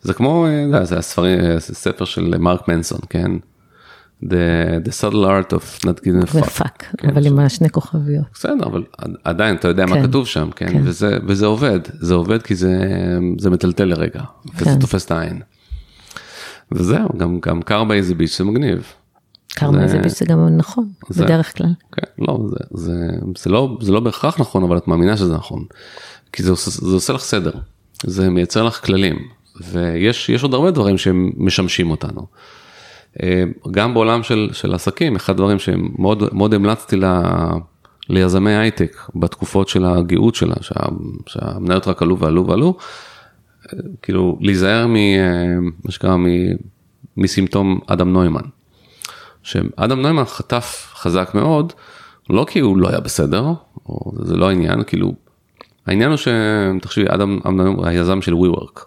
[0.03, 3.31] זה כמו, אה, זה הספרים, זה ספר של מרק מנסון, כן?
[4.23, 4.35] The,
[4.85, 6.47] the subtle art of not giving a fuck.
[6.47, 8.25] ופאק, כן, אבל ש- עם השני כוכביות.
[8.35, 8.85] בסדר, אבל
[9.25, 10.73] עדיין אתה יודע מה כן, כתוב שם, כן?
[10.73, 10.81] כן.
[10.85, 12.79] וזה, וזה עובד, זה עובד כי זה,
[13.39, 14.21] זה מטלטל לרגע,
[14.55, 14.79] וזה כן.
[14.79, 15.41] תופס את העין.
[16.73, 18.83] וזהו, גם, גם קר באיזה ביץ' זה מגניב.
[19.55, 21.73] קרמה זה- איזה ביץ' זה גם נכון, זה- בדרך כלל.
[21.93, 22.93] כן, לא, זה, זה,
[23.39, 25.65] זה, לא, זה לא בהכרח נכון, אבל את מאמינה שזה נכון.
[26.33, 27.53] כי זה עושה, זה עושה לך סדר,
[28.07, 29.19] זה מייצר לך כללים,
[29.73, 32.27] ויש יש עוד הרבה דברים שהם משמשים אותנו.
[33.23, 37.05] אה, גם בעולם של, של עסקים, אחד הדברים שמאוד מאוד המלצתי ל,
[38.09, 40.75] ליזמי הייטק בתקופות של הגאות שלה, שה,
[41.27, 42.77] שהמניות רק עלו ועלו ועלו,
[43.67, 46.57] אה, כאילו להיזהר מ, אה, מ-
[47.17, 48.43] מסימפטום אדם נוימן.
[49.43, 51.73] שאדם נוימן חטף חזק מאוד,
[52.31, 53.45] לא כי הוא לא היה בסדר,
[53.87, 55.15] או זה לא העניין, כאילו,
[55.87, 58.81] העניין הוא שתחשבי, אדם, אדם היזם של WeWork.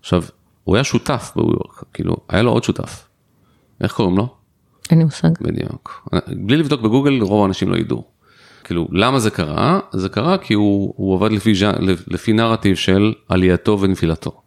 [0.00, 0.22] עכשיו,
[0.64, 3.08] הוא היה שותף ב-WeWork, כאילו, היה לו עוד שותף.
[3.82, 4.28] איך קוראים לו?
[4.90, 5.28] אין לי מושג.
[5.40, 6.08] בדיוק.
[6.36, 8.04] בלי לבדוק בגוגל, רוב האנשים לא ידעו.
[8.64, 9.80] כאילו, למה זה קרה?
[9.92, 11.52] זה קרה כי הוא, הוא עבד לפי,
[12.08, 14.40] לפי נרטיב של עלייתו ונפילתו.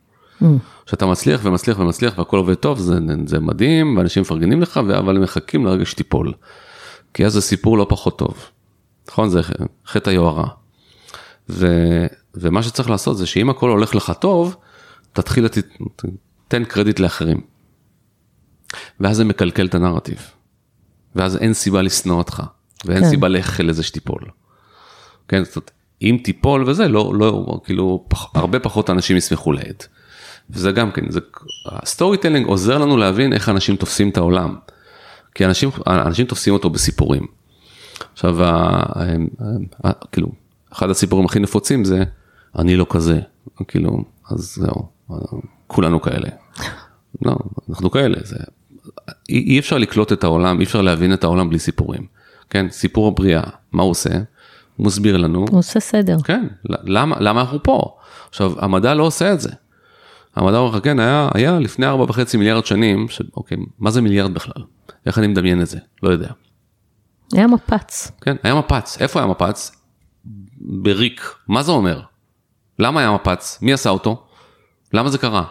[0.86, 2.96] שאתה מצליח ומצליח ומצליח והכל עובד טוב, זה,
[3.26, 6.34] זה מדהים, ואנשים מפרגנים לך, אבל הם מחכים לרגע שתיפול.
[7.14, 8.38] כי אז זה סיפור לא פחות טוב.
[9.08, 9.30] נכון?
[9.30, 9.42] זה
[9.88, 10.48] חטא היוהרה.
[11.50, 11.68] ו,
[12.36, 14.56] ומה שצריך לעשות זה שאם הכל הולך לך טוב,
[15.14, 15.58] תתחיל, לת-
[16.48, 17.42] תן קרדיט לאחרים.
[19.00, 20.18] ואז זה מקלקל את הנרטיב.
[21.16, 22.44] ואז אין סיבה לשנוא אותך,
[22.86, 23.10] ואין כן.
[23.10, 24.22] סיבה לאחל לזה שתיפול.
[25.28, 29.84] כן, זאת אומרת, אם תיפול וזה, לא, לא, כאילו, פח, הרבה פחות אנשים ישמחו לעד.
[30.50, 31.20] וזה גם כן, זה,
[31.66, 34.56] ה storytelling עוזר לנו להבין איך אנשים תופסים את העולם.
[35.36, 37.26] כי אנשים, אנשים תופסים אותו בסיפורים.
[38.14, 39.04] עכשיו, ה, ה,
[39.84, 40.28] ה, כאילו,
[40.74, 42.04] אחד הסיפורים הכי נפוצים זה,
[42.60, 43.20] אני לא כזה.
[43.68, 44.90] כאילו, אז זהו,
[45.68, 46.30] כולנו כאלה.
[47.26, 47.36] לא,
[47.70, 48.38] אנחנו כאלה, זה,
[49.30, 52.06] אי, אי אפשר לקלוט את העולם, אי אפשר להבין את העולם בלי סיפורים.
[52.50, 54.10] כן, סיפור הבריאה, מה הוא עושה?
[54.76, 56.18] הוא מסביר לנו, הוא עושה סדר.
[56.24, 57.98] כן, למה, למה אנחנו פה?
[58.30, 59.52] עכשיו, המדע לא עושה את זה.
[60.36, 63.22] המדע אומר לך, כן, היה, היה לפני ארבע וחצי מיליארד שנים, ש...
[63.38, 64.64] אוקיי, מה זה מיליארד בכלל?
[65.06, 65.78] איך אני מדמיין את זה?
[66.04, 66.30] לא יודע.
[67.34, 68.12] היה מפץ.
[68.22, 69.72] כן, היה מפץ, איפה היה מפץ?
[70.58, 72.02] בריק, מה זה אומר?
[72.80, 73.60] למה היה מפץ?
[73.62, 74.24] מי עשה אותו?
[74.94, 75.44] למה זה קרה?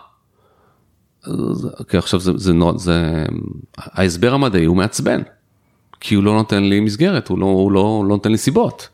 [1.26, 3.24] אז- אוקיי, עכשיו זה, זה, נורא- זה,
[3.78, 5.20] ההסבר המדעי הוא מעצבן,
[6.00, 8.88] כי הוא לא נותן לי מסגרת, הוא לא, הוא לא, לא נותן לי סיבות.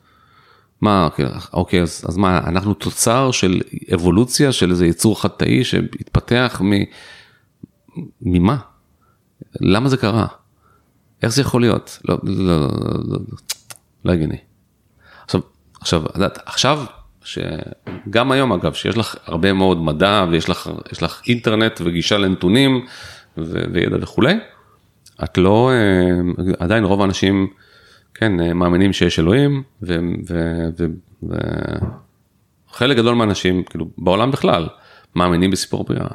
[0.80, 3.60] מה, אוקיי, אוקיי אז, אז מה, אנחנו תוצר של
[3.94, 6.72] אבולוציה של איזה יצור חד-תאי שהתפתח מ...
[8.22, 8.56] ממה?
[9.60, 10.26] למה זה קרה?
[11.22, 11.98] איך זה יכול להיות?
[12.08, 12.68] לא, לא, לא,
[13.08, 13.18] לא,
[14.04, 14.36] לא הגיוני.
[15.24, 15.40] עכשיו,
[15.80, 16.02] עכשיו,
[16.46, 16.84] עכשיו,
[17.24, 20.70] שגם היום אגב, שיש לך הרבה מאוד מדע ויש לך,
[21.02, 22.86] לך אינטרנט וגישה לנתונים
[23.38, 24.34] ו- וידע וכולי,
[25.24, 27.46] את לא, אה, עדיין רוב האנשים,
[28.14, 29.62] כן, אה, מאמינים שיש אלוהים,
[32.72, 34.68] וחלק גדול מהאנשים, כאילו, בעולם בכלל,
[35.14, 36.06] מאמינים בסיפור בריאה.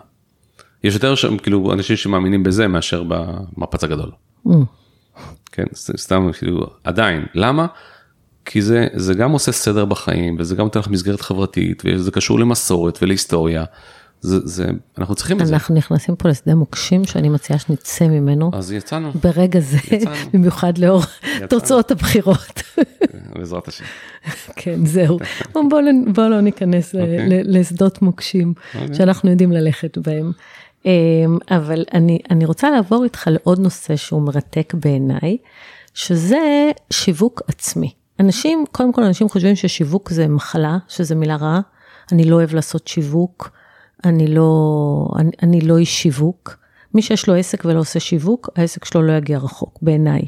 [0.84, 4.12] יש יותר שם, כאילו אנשים שמאמינים בזה מאשר במפץ הגדול.
[4.48, 4.52] Mm.
[5.52, 7.68] כן, סתם כאילו עדיין, למה?
[8.46, 12.40] כי זה, זה גם עושה סדר בחיים וזה גם נותן לך מסגרת חברתית וזה קשור
[12.40, 13.64] למסורת ולהיסטוריה.
[14.22, 15.54] זה, זה, אנחנו צריכים את זה.
[15.54, 20.16] אנחנו נכנסים פה לשדה מוקשים שאני מציעה שנצא ממנו אז יצאנו, ברגע זה, יצאנו.
[20.34, 21.02] במיוחד לאור
[21.50, 22.62] תוצאות הבחירות.
[23.36, 23.84] בעזרת השם.
[24.56, 25.20] כן, זהו.
[25.54, 27.44] בואו לא, בוא לא ניכנס ל- אוקיי.
[27.44, 28.96] לשדות מוקשים אוקיי.
[28.96, 30.32] שאנחנו יודעים ללכת בהם.
[30.86, 30.92] אמ,
[31.52, 35.38] אבל אני, אני רוצה לעבור איתך לעוד נושא שהוא מרתק בעיניי,
[35.94, 37.94] שזה שיווק עצמי.
[38.20, 41.62] אנשים, קודם כל אנשים חושבים ששיווק זה מחלה, שזה מילה רעה.
[42.12, 43.52] אני לא אוהב לעשות שיווק,
[44.06, 46.58] אני לא, אני, אני לא איש שיווק.
[46.94, 50.22] מי שיש לו עסק ולא עושה שיווק, העסק שלו לא יגיע רחוק, בעיניי.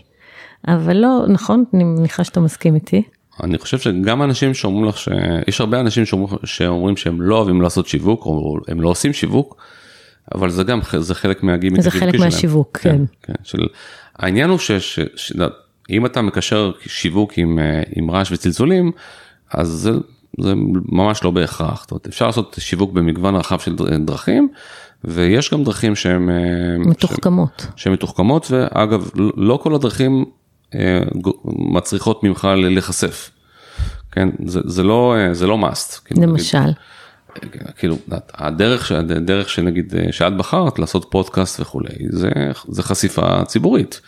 [0.68, 1.64] אבל לא, נכון?
[1.74, 3.04] אני מניחה שאתה מסכים איתי.
[3.44, 7.88] אני חושב שגם אנשים שאומרים לך שיש הרבה אנשים שאומרים, שאומרים שהם לא אוהבים לעשות
[7.88, 9.58] שיווק או הם לא עושים שיווק.
[10.36, 12.30] אבל זה גם זה חלק מהגימיק זה חלק השיווקי שלהם.
[12.30, 13.02] מהשיווק, כן.
[13.24, 13.58] כן, של...
[14.16, 14.60] העניין הוא
[15.88, 18.92] שאם אתה מקשר שיווק עם, אה, עם רעש וצלצולים
[19.54, 19.92] אז זה,
[20.40, 20.54] זה
[20.92, 21.82] ממש לא בהכרח.
[21.82, 24.50] זאת אומרת, אפשר לעשות שיווק במגוון רחב של דר- דרכים
[25.04, 26.36] ויש גם דרכים שהן אה,
[26.78, 27.68] מתוחכמות.
[27.76, 30.26] שהן מתוחכמות ואגב לא כל הדרכים
[30.76, 31.00] אה,
[31.46, 33.30] מצריכות ממך להיחשף.
[34.12, 36.00] כן, זה, זה לא זה לא must.
[36.06, 36.72] כאילו, נגיד, למשל,
[37.78, 37.98] כאילו
[38.34, 42.30] הדרך הדרך שנגיד שאת בחרת לעשות פודקאסט וכולי זה
[42.68, 44.02] זה חשיפה ציבורית.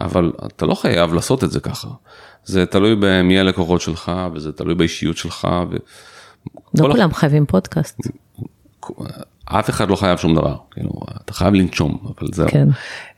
[0.00, 1.88] אבל אתה לא חייב לעשות את זה ככה.
[2.44, 5.48] זה תלוי במי הלקוחות שלך וזה תלוי באישיות שלך.
[5.70, 5.76] ו...
[6.78, 8.00] לא כולם חייבים פודקאסט.
[9.44, 10.90] אף אחד לא חייב שום דבר, כאילו,
[11.24, 12.48] אתה חייב לנשום, אבל זהו.
[12.48, 12.68] כן.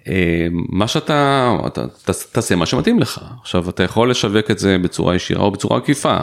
[0.09, 1.85] אה, מה שאתה, אתה,
[2.33, 3.21] תעשה מה שמתאים לך.
[3.41, 6.19] עכשיו, אתה יכול לשווק את זה בצורה ישירה או בצורה עקיפה.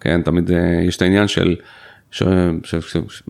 [0.00, 1.56] כן, תמיד אה, יש את העניין של,
[2.10, 2.22] ש,
[2.64, 3.22] ש, ש, ש,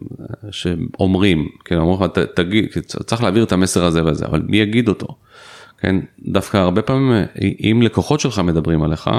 [0.50, 5.07] שאומרים, כן, אומרים לך, תגיד, צריך להעביר את המסר הזה וזה, אבל מי יגיד אותו?
[5.81, 7.25] כן, דווקא הרבה פעמים, אה,
[7.61, 9.11] אם לקוחות שלך מדברים עליך,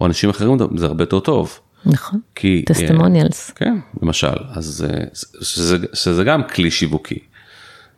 [0.00, 1.60] או אנשים אחרים, זה הרבה יותר טוב.
[1.86, 2.20] נכון.
[2.34, 2.62] כי...
[2.66, 3.50] טסטימוניאלס.
[3.50, 5.04] כן, למשל, אז אה,
[5.42, 7.18] שזה, שזה גם כלי שיווקי.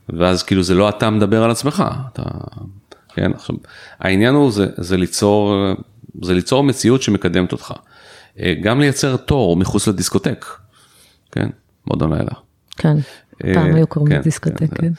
[0.09, 2.22] ואז כאילו זה לא אתה מדבר על עצמך, אתה,
[3.14, 3.57] כן, עכשיו,
[3.98, 5.54] העניין הוא זה, זה ליצור,
[6.22, 7.72] זה ליצור מציאות שמקדמת אותך.
[8.62, 10.46] גם לייצר תור מחוץ לדיסקוטק,
[11.33, 11.48] כן,
[11.87, 12.33] מועדון לילה.
[12.76, 12.96] כן.
[13.54, 14.92] פעם היו קוראים לזה דיסקוטק, כן, כן.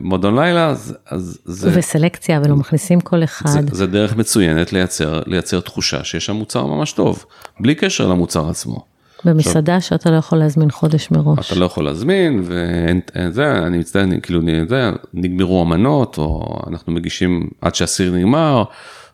[0.00, 3.48] מועדון לילה, אז, אז זה, וסלקציה, ולא מכניסים כל אחד.
[3.48, 7.24] זה, זה דרך מצוינת לייצר, לייצר תחושה שיש שם מוצר ממש טוב,
[7.60, 8.84] בלי קשר למוצר עצמו.
[9.24, 11.52] במסעדה שאתה לא יכול להזמין חודש מראש.
[11.52, 16.92] אתה לא יכול להזמין ואין אין זה אני מצטער כאילו זה נגמרו המנות או אנחנו
[16.92, 18.64] מגישים עד שהסיר נגמר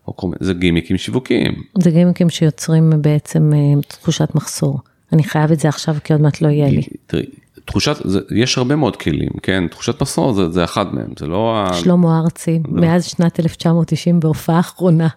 [0.08, 1.62] או כל מיני זה גימיקים שיווקיים.
[1.78, 4.78] זה גימיקים שיוצרים בעצם אה, תחושת מחסור.
[5.12, 6.82] אני חייב את זה עכשיו כי עוד מעט לא יהיה לי.
[7.06, 7.26] תראי,
[7.64, 11.56] תחושת זה, יש הרבה מאוד כלים כן תחושת מסור זה, זה אחד מהם זה לא
[11.58, 15.08] ה- שלמה ארצי, מאז שנת 1990 בהופעה האחרונה.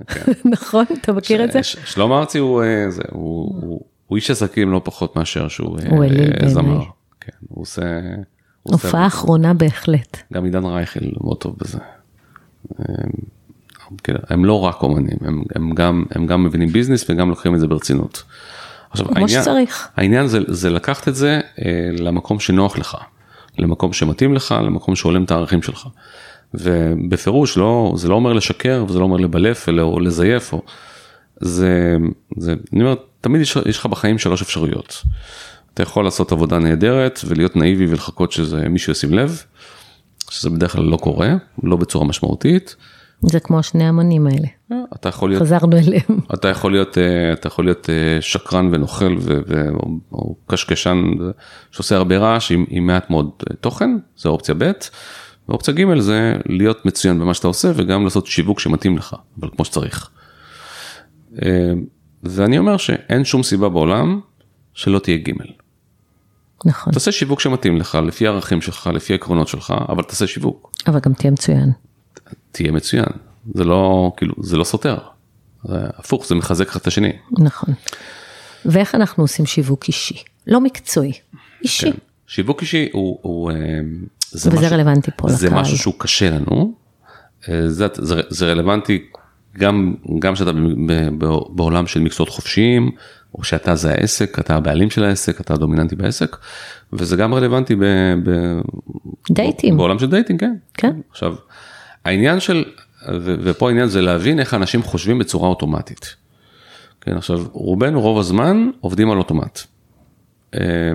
[0.52, 0.84] נכון?
[1.00, 1.62] אתה מכיר את זה?
[1.62, 5.78] ש- שלמה ארצי הוא אה, זה הוא, הוא, הוא איש עסקים לא פחות מאשר שהוא
[5.78, 6.48] אה, הוא אה.
[6.48, 6.80] זמר.
[7.20, 7.82] כן, הוא עושה.
[8.62, 10.16] הוא הופעה אחרונה בהחלט.
[10.32, 11.78] גם עידן רייכל מאוד טוב בזה.
[12.78, 13.10] הם,
[14.04, 17.60] כן, הם לא רק אומנים, הם, הם, גם, הם גם מבינים ביזנס וגם לוקחים את
[17.60, 18.22] זה ברצינות.
[18.90, 19.88] עכשיו, כמו שצריך.
[19.96, 21.64] העניין זה, זה לקחת את זה אה,
[21.98, 22.96] למקום שנוח לך,
[23.58, 25.86] למקום שמתאים לך, למקום שהולם את הערכים שלך.
[26.54, 30.62] ובפירוש לא, זה לא אומר לשקר וזה לא אומר לבלף ולא- או לזייף, או,
[31.40, 31.96] זה,
[32.36, 35.02] זה, אני אומר, תמיד יש, יש לך בחיים שלוש אפשרויות.
[35.74, 39.42] אתה יכול לעשות עבודה נהדרת ולהיות נאיבי ולחכות שזה מישהו ישים לב,
[40.30, 42.76] שזה בדרך כלל לא קורה, לא בצורה משמעותית.
[43.22, 44.48] זה כמו השני המונים האלה.
[44.94, 46.20] אתה יכול להיות, חזרנו אליהם.
[46.34, 51.04] אתה יכול להיות, אה, אתה יכול להיות אה, שקרן ונוכל ו, ו, או, או קשקשן
[51.70, 54.72] שעושה הרבה רעש עם, עם מעט מאוד אה, תוכן, זה אופציה ב',
[55.48, 59.64] ואופציה ג' זה להיות מצוין במה שאתה עושה וגם לעשות שיווק שמתאים לך, אבל כמו
[59.64, 60.10] שצריך.
[61.42, 61.72] אה,
[62.22, 64.20] ואני אומר שאין שום סיבה בעולם
[64.74, 65.32] שלא תהיה ג'.
[66.64, 66.92] נכון.
[66.92, 71.12] תעשה שיווק שמתאים לך, לפי הערכים שלך, לפי העקרונות שלך, אבל תעשה שיווק, אבל גם
[71.12, 71.72] תהיה מצוין.
[72.52, 73.06] תהיה מצוין.
[73.54, 74.98] זה לא, כאילו, זה לא סותר.
[75.64, 77.12] זה הפוך, זה מחזק אחד את השני.
[77.38, 77.74] נכון.
[78.64, 80.22] ואיך אנחנו עושים שיווק אישי?
[80.46, 81.12] לא מקצועי,
[81.62, 81.92] אישי.
[81.92, 81.98] כן.
[82.26, 83.56] שיווק אישי הוא, הוא אה,
[84.30, 85.60] זה, וזה רלוונטי פה זה לקהל.
[85.60, 86.74] משהו שהוא קשה לנו,
[87.48, 89.04] אה, זה, זה, זה רלוונטי
[89.58, 90.50] גם, גם שאתה
[91.50, 92.90] בעולם של מקצועות חופשיים,
[93.34, 96.36] או שאתה זה העסק, אתה הבעלים של העסק, אתה הדומיננטי בעסק,
[96.92, 97.84] וזה גם רלוונטי ב,
[98.24, 98.30] ב,
[99.30, 99.76] דייטים.
[99.76, 100.54] בעולם של dating, כן.
[100.74, 101.00] כן.
[101.10, 101.34] עכשיו,
[102.04, 102.64] העניין של,
[103.22, 106.16] ופה העניין זה להבין איך אנשים חושבים בצורה אוטומטית.
[107.00, 109.60] כן, עכשיו, רובנו רוב הזמן עובדים על אוטומט.
[110.54, 110.92] אה,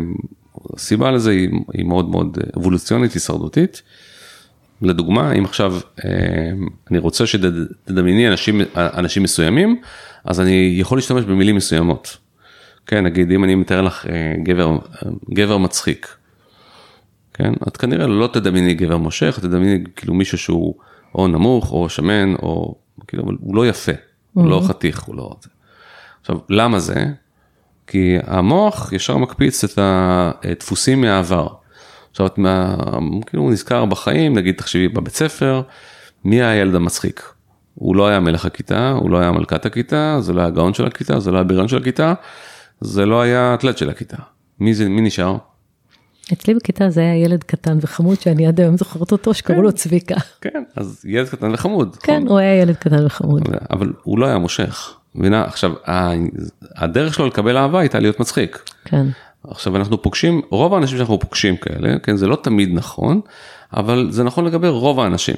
[0.73, 3.81] הסיבה לזה היא, היא מאוד מאוד אבולוציונית, הישרדותית.
[4.81, 6.11] לדוגמה, אם עכשיו אה,
[6.91, 9.81] אני רוצה שתדמייני אנשים, אנשים מסוימים,
[10.25, 12.17] אז אני יכול להשתמש במילים מסוימות.
[12.87, 14.77] כן, נגיד אם אני מתאר לך אה, גבר,
[15.33, 16.15] גבר מצחיק,
[17.33, 20.75] כן, את כנראה לא תדמייני גבר מושך, תדמייני כאילו מישהו שהוא
[21.15, 22.75] או נמוך או שמן או
[23.07, 23.91] כאילו, הוא לא יפה,
[24.33, 25.35] הוא לא חתיך, הוא לא...
[26.21, 27.05] עכשיו, למה זה?
[27.87, 31.47] כי המוח ישר מקפיץ את הדפוסים מהעבר.
[32.11, 32.75] עכשיו את מה,
[33.25, 35.61] כאילו נזכר בחיים, נגיד תחשבי בבית ספר,
[36.25, 37.31] מי היה הילד המצחיק?
[37.75, 40.85] הוא לא היה מלך הכיתה, הוא לא היה מלכת הכיתה, זה לא היה גאון של
[40.85, 42.13] הכיתה, זה לא היה בריון של הכיתה,
[42.81, 44.17] זה לא היה אתלט של הכיתה.
[44.59, 45.37] מי זה, מי נשאר?
[46.33, 50.15] אצלי בכיתה זה היה ילד קטן וחמוד שאני עד היום זוכרת אותו שקראו לו צביקה.
[50.41, 51.95] כן, אז ילד קטן וחמוד.
[51.95, 52.27] כן, נכון?
[52.27, 53.41] הוא היה ילד קטן וחמוד.
[53.71, 54.95] אבל הוא לא היה מושך.
[55.15, 55.43] מבינה?
[55.43, 55.71] עכשיו,
[56.75, 58.63] הדרך שלו לקבל אהבה הייתה להיות מצחיק.
[58.85, 59.05] כן.
[59.47, 63.21] עכשיו אנחנו פוגשים, רוב האנשים שאנחנו פוגשים כאלה, כן, זה לא תמיד נכון,
[63.73, 65.35] אבל זה נכון לגבי רוב האנשים.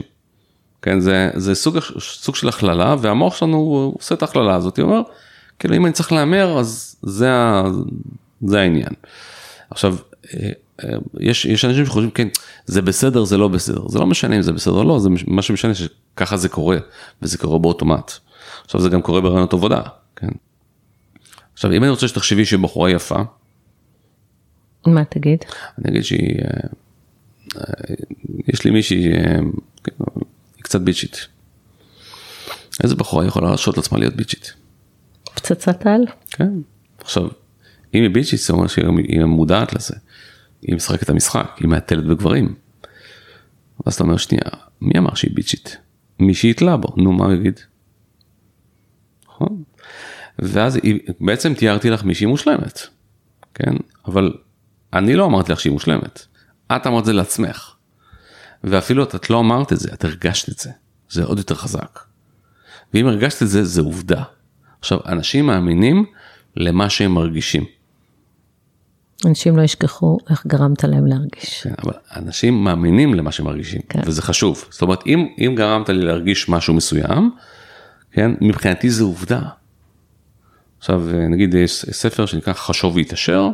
[0.81, 5.01] כן, זה, זה סוג, סוג של הכללה, והמוח שלנו עושה את ההכללה הזאת, הוא אומר,
[5.59, 7.63] כאילו אם אני צריך להמר, אז זה, ה,
[8.41, 8.93] זה העניין.
[9.69, 9.95] עכשיו,
[10.33, 10.49] אה,
[11.19, 12.27] יש, יש אנשים שחושבים, כן,
[12.65, 15.41] זה בסדר, זה לא בסדר, זה לא משנה אם זה בסדר או לא, זה מה
[15.41, 16.77] שמשנה שככה זה קורה,
[17.21, 18.11] וזה קורה באוטומט.
[18.65, 19.81] עכשיו זה גם קורה ברעיונות עבודה,
[20.15, 20.29] כן.
[21.53, 23.21] עכשיו אם אני רוצה שתחשבי שהיא בחורה יפה,
[24.87, 25.39] מה תגיד?
[25.79, 26.67] אני אגיד שהיא, אה,
[27.57, 27.95] אה,
[28.47, 29.39] יש לי מישהי, אה,
[29.83, 30.05] כאילו,
[30.55, 31.27] היא קצת ביצ'ית.
[32.83, 34.53] איזה בחורה יכולה להרשות לעצמה להיות ביצ'ית?
[35.35, 36.01] פצצת על?
[36.29, 36.51] כן.
[37.01, 37.23] עכשיו,
[37.93, 39.95] אם היא ביצ'ית זה אומר שהיא מודעת לזה.
[40.61, 42.55] היא משחקת את המשחק, היא מעטלת בגברים.
[43.85, 44.49] ואז אתה אומר שנייה,
[44.81, 45.77] מי אמר שהיא ביצ'ית?
[46.19, 47.59] מי שהתלה בו, נו מה יגיד?
[49.27, 49.63] נכון?
[50.39, 52.79] ואז היא, בעצם תיארתי לך מישהי מושלמת,
[53.53, 53.75] כן?
[54.05, 54.33] אבל
[54.93, 56.25] אני לא אמרתי לך שהיא מושלמת,
[56.71, 57.73] את אמרת את זה לעצמך.
[58.63, 60.69] ואפילו את לא אמרת את זה, את הרגשת את זה,
[61.09, 61.99] זה עוד יותר חזק.
[62.93, 64.23] ואם הרגשת את זה, זה עובדה.
[64.79, 66.05] עכשיו, אנשים מאמינים
[66.55, 67.65] למה שהם מרגישים.
[69.25, 71.61] אנשים לא ישכחו איך גרמת להם להרגיש.
[71.63, 74.01] כן, אבל אנשים מאמינים למה שהם מרגישים, כן.
[74.05, 74.65] וזה חשוב.
[74.69, 77.31] זאת אומרת, אם, אם גרמת לי להרגיש משהו מסוים,
[78.11, 79.41] כן, מבחינתי זה עובדה.
[80.79, 83.49] עכשיו, נגיד יש ספר שנקרא חשוב והתעשר,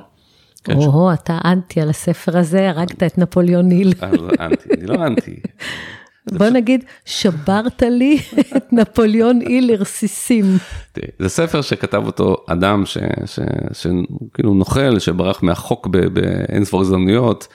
[0.63, 3.93] כן, או, אתה אנטי על הספר הזה, הרגת את נפוליאון ניל.
[4.03, 4.09] אה,
[4.45, 5.39] אנטי, אני לא אנטי.
[6.31, 8.19] בוא נגיד, שברת לי
[8.57, 10.45] את נפוליאון איל לרסיסים.
[11.19, 17.47] זה ספר שכתב אותו אדם שכאילו נוכל, שברח מהחוק באין ספור הזדמנויות,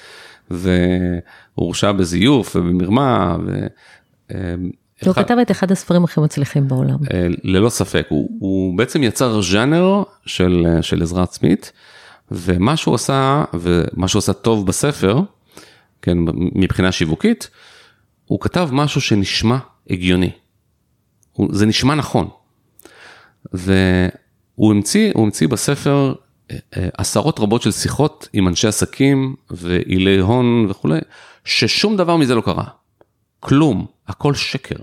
[0.50, 3.36] והורשע בזיוף ובמרמה.
[5.04, 6.96] הוא כתב את אחד הספרים הכי מצליחים בעולם.
[7.12, 11.72] אה, ללא ספק, הוא בעצם יצר ז'אנר של עזרה עצמית.
[12.30, 15.20] ומה שהוא עשה, ומה שהוא עשה טוב בספר,
[16.02, 16.18] כן,
[16.54, 17.50] מבחינה שיווקית,
[18.28, 19.58] הוא כתב משהו שנשמע
[19.90, 20.30] הגיוני.
[21.50, 22.28] זה נשמע נכון.
[23.52, 26.14] והוא המציא, הוא המציא בספר
[26.50, 30.98] אה, אה, עשרות רבות של שיחות עם אנשי עסקים ואילי הון וכולי,
[31.44, 32.64] ששום דבר מזה לא קרה.
[33.40, 34.76] כלום, הכל שקר.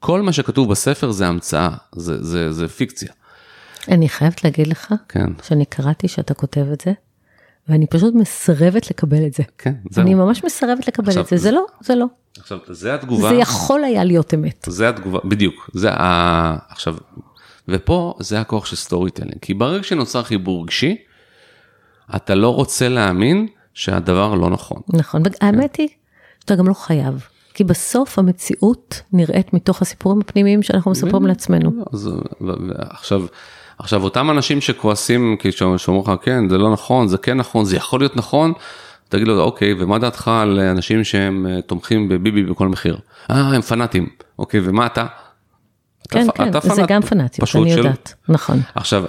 [0.00, 3.12] כל מה שכתוב בספר זה המצאה, זה, זה, זה פיקציה.
[3.88, 5.26] אני חייבת להגיד לך, כן.
[5.42, 6.92] שאני קראתי שאתה כותב את זה,
[7.68, 9.42] ואני פשוט מסרבת לקבל את זה.
[9.58, 10.02] כן, זהו.
[10.02, 12.06] אני ממש מסרבת לקבל עכשיו, את זה, זה לא, זה לא.
[12.40, 13.28] עכשיו, זה התגובה.
[13.28, 14.68] זה יכול היה להיות אמת.
[14.70, 15.70] זה התגובה, בדיוק.
[15.74, 16.56] זה ה...
[16.68, 16.96] עכשיו,
[17.68, 20.96] ופה זה הכוח של storytelling, כי ברגע שנוצר חיבור רגשי,
[22.16, 24.82] אתה לא רוצה להאמין שהדבר לא נכון.
[24.88, 25.30] נכון, כן.
[25.46, 25.88] האמת היא
[26.40, 27.26] שאתה גם לא חייב.
[27.54, 31.84] כי בסוף המציאות נראית מתוך הסיפורים הפנימיים שאנחנו מספרים לעצמנו.
[31.92, 32.10] אז,
[32.78, 33.22] עכשיו,
[33.78, 37.76] עכשיו אותם אנשים שכועסים כי שאומרים לך כן זה לא נכון זה כן נכון זה
[37.76, 38.52] יכול להיות נכון.
[39.08, 42.98] תגיד לו אוקיי ומה דעתך על אנשים שהם אה, תומכים בביבי בכל מחיר.
[43.30, 45.06] אה הם פנאטים אוקיי ומה אתה.
[46.10, 48.32] כן אתה, כן אתה זה פנאט, גם פנאטיות אני יודעת של...
[48.32, 48.60] נכון.
[48.74, 49.04] עכשיו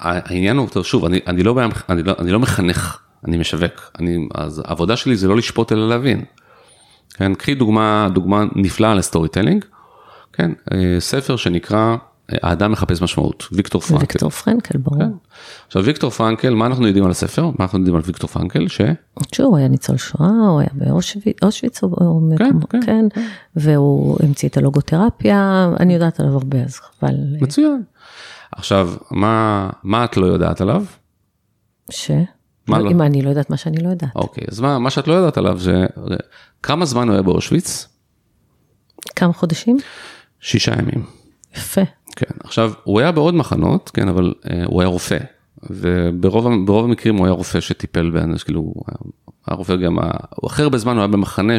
[0.00, 1.56] העניין הוא שוב אני, אני, לא,
[1.88, 5.88] אני, לא, אני לא מחנך אני משווק אני אז העבודה שלי זה לא לשפוט אלא
[5.88, 6.24] להבין.
[7.14, 9.64] כן קחי דוגמה דוגמה נפלאה ל storytelling.
[10.32, 11.96] כן אה, ספר שנקרא
[12.32, 14.00] האדם מחפש משמעות, ויקטור פרנקל.
[14.00, 14.98] ויקטור פרנקל, ברור.
[14.98, 15.10] כן.
[15.66, 17.46] עכשיו ויקטור פרנקל, מה אנחנו יודעים על הספר?
[17.46, 18.68] מה אנחנו יודעים על ויקטור פרנקל?
[18.68, 18.80] ש...
[19.34, 22.20] שהוא היה ניצול שואה, הוא היה באושוויץ, או...
[22.38, 23.04] כן, כן, כן,
[23.56, 27.14] והוא המציא את הלוגותרפיה, אני יודעת עליו הרבה, אז חבל.
[27.40, 27.82] מצוין.
[28.52, 30.84] עכשיו, מה, מה את לא יודעת עליו?
[31.90, 32.10] ש?
[32.66, 32.90] מה לא?
[32.90, 34.16] אם אני לא יודעת מה שאני לא יודעת.
[34.16, 35.86] אוקיי, אז מה, מה שאת לא יודעת עליו זה,
[36.62, 37.88] כמה זמן הוא היה באושוויץ?
[39.16, 39.78] כמה חודשים?
[40.40, 41.04] שישה ימים.
[41.56, 41.80] יפה.
[42.18, 45.18] כן, עכשיו, הוא היה בעוד מחנות, כן, אבל אה, הוא היה רופא.
[45.70, 48.74] וברוב המקרים הוא היה רופא שטיפל באנשים, כאילו,
[49.46, 49.98] היה רופא גם,
[50.36, 51.54] הוא אחרי הרבה זמן הוא היה במחנה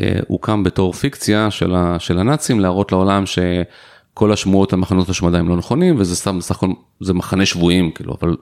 [0.00, 5.48] שהוקם בתור פיקציה של, ה, של הנאצים להראות לעולם שכל השמועות על מחנות השמדה הם
[5.48, 6.68] לא נכונים וזה סתם בסך הכל
[7.00, 8.36] זה מחנה שבויים כאילו אבל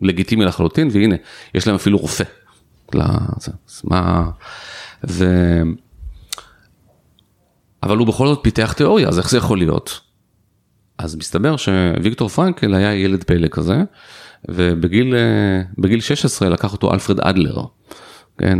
[0.00, 1.16] לגיטימי לחלוטין והנה
[1.54, 2.24] יש להם אפילו רופא.
[2.94, 4.30] לזה, אז מה,
[5.08, 5.24] ו...
[7.82, 10.00] אבל הוא בכל זאת פיתח תיאוריה אז איך זה יכול להיות?
[11.02, 13.82] אז מסתבר שוויקטור פרנקל היה ילד פלא כזה,
[14.48, 17.62] ובגיל 16 לקח אותו אלפרד אדלר,
[18.38, 18.58] כן,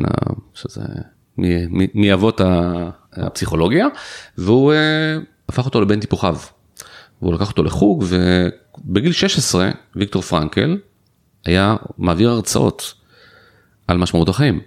[0.54, 0.82] שזה
[1.94, 2.40] מאבות
[3.12, 3.86] הפסיכולוגיה,
[4.38, 5.16] והוא אה,
[5.48, 6.36] הפך אותו לבן טיפוחיו.
[7.22, 10.78] והוא לקח אותו לחוג, ובגיל 16 ויקטור פרנקל
[11.44, 12.94] היה מעביר הרצאות
[13.88, 14.60] על משמעות החיים.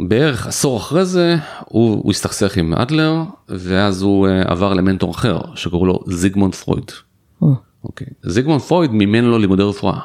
[0.00, 5.10] אה, בערך עשור אחרי זה הוא, הוא הסתכסך עם אדלר ואז הוא uh, עבר למנטור
[5.10, 6.90] אחר שקראו לו זיגמונד פרויד.
[7.42, 7.46] Mm.
[7.84, 8.06] אוקיי.
[8.22, 10.00] זיגמונד פרויד מימן לו לימודי רפואה.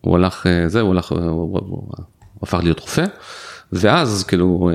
[0.00, 3.04] הוא הלך, uh, זה, הוא הלך, הוא, הוא, הוא, הוא הפך להיות רופא
[3.72, 4.70] ואז כאילו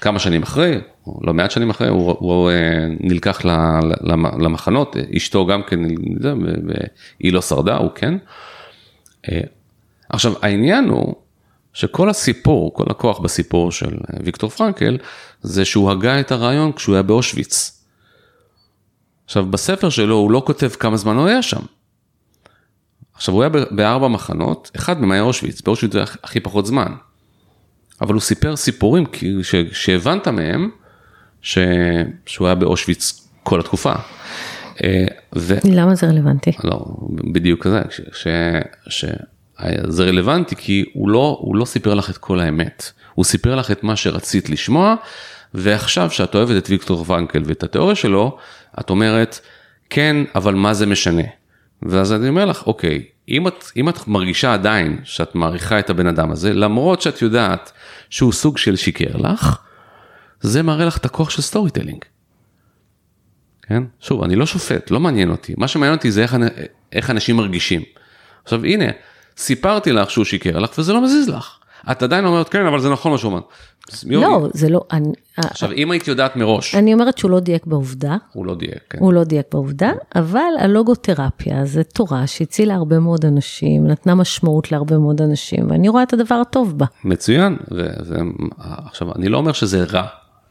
[0.00, 0.80] כמה שנים אחרי,
[1.22, 2.54] לא מעט שנים אחרי, הוא, הוא uh,
[3.00, 3.44] נלקח
[4.38, 5.80] למחנות, אשתו גם כן,
[6.20, 8.14] והיא לא שרדה, הוא כן.
[10.08, 11.14] עכשיו העניין הוא
[11.72, 14.98] שכל הסיפור, כל הכוח בסיפור של ויקטור פרנקל,
[15.42, 17.82] זה שהוא הגה את הרעיון כשהוא היה באושוויץ.
[19.24, 21.60] עכשיו בספר שלו הוא לא כותב כמה זמן הוא היה שם.
[23.14, 26.92] עכשיו הוא היה בארבע מחנות, אחד מהם היה אושוויץ, באושוויץ זה היה הכי פחות זמן.
[28.00, 29.04] אבל הוא סיפר סיפורים
[29.42, 29.54] ש...
[29.72, 30.70] שהבנת מהם
[31.42, 31.58] ש...
[32.26, 33.92] שהוא היה באושוויץ כל התקופה.
[34.84, 35.06] אה,
[35.36, 35.54] ו...
[35.64, 36.52] למה זה רלוונטי?
[36.64, 36.84] לא,
[37.32, 38.00] בדיוק כזה, ש...
[38.12, 38.26] ש...
[38.88, 39.04] ש...
[39.88, 43.70] זה רלוונטי כי הוא לא, הוא לא סיפר לך את כל האמת, הוא סיפר לך
[43.70, 44.94] את מה שרצית לשמוע,
[45.54, 48.38] ועכשיו שאת אוהבת את ויקטור ונקל ואת התיאוריה שלו,
[48.80, 49.40] את אומרת,
[49.90, 51.22] כן, אבל מה זה משנה?
[51.82, 56.06] ואז אני אומר לך, אוקיי, אם את, אם את מרגישה עדיין שאת מעריכה את הבן
[56.06, 57.72] אדם הזה, למרות שאת יודעת
[58.10, 59.58] שהוא סוג של שיקר לך,
[60.40, 62.04] זה מראה לך את הכוח של storytelling.
[63.62, 63.82] כן?
[64.00, 66.36] שוב, אני לא שופט, לא מעניין אותי, מה שמעניין אותי זה איך,
[66.92, 67.82] איך אנשים מרגישים.
[68.44, 68.84] עכשיו הנה,
[69.36, 71.58] סיפרתי לך שהוא שיקר לך וזה לא מזיז לך.
[71.90, 73.42] את עדיין אומרת כן אבל זה נכון מה שהוא אומר.
[74.06, 74.84] לא זה לא.
[74.92, 76.74] אני, עכשיו אם היית יודעת מראש.
[76.74, 78.16] אני אומרת שהוא לא דייק בעובדה.
[78.32, 78.78] הוא לא דייק.
[78.90, 78.98] כן.
[79.00, 84.98] הוא לא דייק בעובדה אבל הלוגותרפיה זה תורה שהצילה הרבה מאוד אנשים נתנה משמעות להרבה
[84.98, 86.86] מאוד אנשים ואני רואה את הדבר הטוב בה.
[87.04, 87.56] מצוין.
[87.70, 88.16] וזה,
[88.58, 90.06] עכשיו אני לא אומר שזה רע.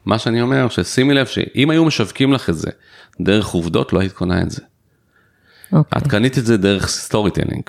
[0.05, 2.69] מה שאני אומר ששימי לב שאם היו משווקים לך את זה
[3.21, 4.61] דרך עובדות לא היית קונה את זה.
[5.73, 5.77] Okay.
[5.77, 6.01] אוקיי.
[6.01, 7.63] את קנית את זה דרך storytelling.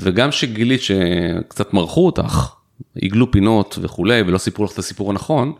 [0.00, 2.54] וגם שגילית שקצת מרחו אותך,
[2.94, 5.52] עיגלו פינות וכולי, ולא סיפרו לך את הסיפור הנכון,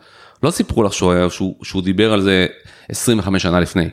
[0.43, 2.47] לא סיפרו לך שהוא, היה, שהוא, שהוא דיבר על זה
[2.89, 3.89] 25 שנה לפני.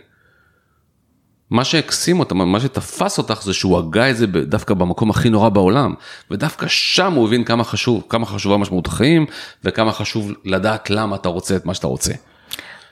[1.49, 5.49] מה שהקסים אותה, מה שתפס אותך זה שהוא הגה את זה דווקא במקום הכי נורא
[5.49, 5.93] בעולם,
[6.31, 9.25] ודווקא שם הוא הבין כמה חשוב, כמה חשובה משמעות החיים,
[9.63, 12.13] וכמה חשוב לדעת למה אתה רוצה את מה שאתה רוצה.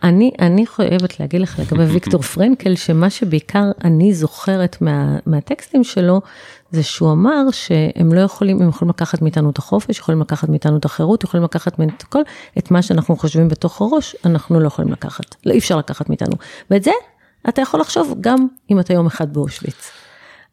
[0.03, 6.21] אני, אני חייבת להגיד לך לגבי ויקטור פרנקל, שמה שבעיקר אני זוכרת מה, מהטקסטים שלו,
[6.71, 10.77] זה שהוא אמר שהם לא יכולים, הם יכולים לקחת מאיתנו את החופש, יכולים לקחת מאיתנו
[10.77, 12.21] את החירות, יכולים לקחת מאיתנו את הכל,
[12.57, 16.35] את מה שאנחנו חושבים בתוך הראש, אנחנו לא יכולים לקחת, לא אי אפשר לקחת מאיתנו.
[16.71, 16.91] ואת זה
[17.49, 19.91] אתה יכול לחשוב גם אם אתה יום אחד באושוויץ.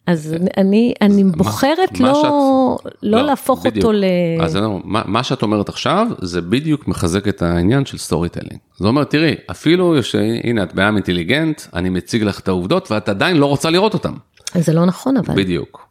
[0.06, 3.76] אז אני, אני בוחרת מה, לא, שאת, לא, לא להפוך בדיוק.
[3.76, 4.04] אותו ל...
[4.40, 8.58] אז אני, מה, מה שאת אומרת עכשיו זה בדיוק מחזק את העניין של storytelling.
[8.76, 13.08] זאת אומרת תראי אפילו שהנה את בן אדם אינטליגנט אני מציג לך את העובדות ואת
[13.08, 14.12] עדיין לא רוצה לראות אותן.
[14.54, 15.34] זה לא נכון אבל.
[15.34, 15.86] בדיוק.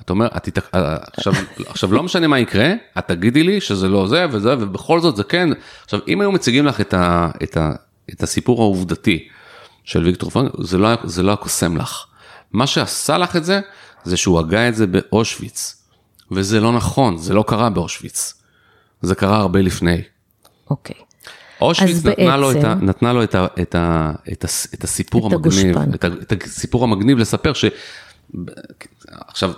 [0.00, 0.74] את אומרת, את תתק...
[0.74, 1.32] אה, עכשיו,
[1.66, 5.24] עכשיו לא משנה מה יקרה, את תגידי לי שזה לא זה וזה ובכל זאת זה
[5.24, 5.48] כן.
[5.84, 7.72] עכשיו אם היו מציגים לך את, ה, את, ה,
[8.12, 9.28] את הסיפור העובדתי
[9.84, 12.07] של ויקטור פרנק, זה לא, זה לא היה קוסם לך.
[12.52, 13.60] מה שעשה לך את זה,
[14.04, 15.82] זה שהוא הגה את זה באושוויץ.
[16.30, 18.34] וזה לא נכון, זה לא קרה באושוויץ.
[19.02, 20.02] זה קרה הרבה לפני.
[20.70, 20.96] אוקיי.
[21.60, 22.40] אושוויץ נתנה, בעצם...
[22.40, 25.76] לו את, ה, נתנה לו את, ה, את, ה, את, ה, את הסיפור את המגניב,
[25.94, 27.64] את, ה, את הסיפור המגניב לספר ש...
[29.08, 29.52] עכשיו,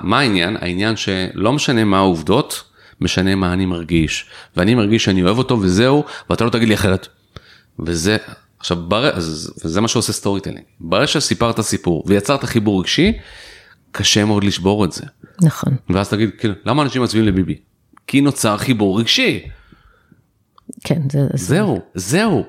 [0.00, 0.56] מה העניין?
[0.60, 2.62] העניין שלא משנה מה העובדות,
[3.00, 4.26] משנה מה אני מרגיש.
[4.56, 7.08] ואני מרגיש שאני אוהב אותו וזהו, ואתה לא תגיד לי אחרת.
[7.78, 8.16] וזה,
[8.58, 9.10] עכשיו, בר...
[9.64, 10.64] וזה מה שעושה storytelling.
[10.80, 13.12] ברגע שסיפרת סיפור ויצרת חיבור רגשי,
[13.92, 15.02] קשה מאוד לשבור את זה.
[15.42, 15.76] נכון.
[15.90, 17.58] ואז תגיד, כאילו, למה אנשים מצביעים לביבי?
[18.06, 19.48] כי נוצר חיבור רגשי.
[20.84, 21.26] כן, זה...
[21.34, 22.44] זהו, זהו.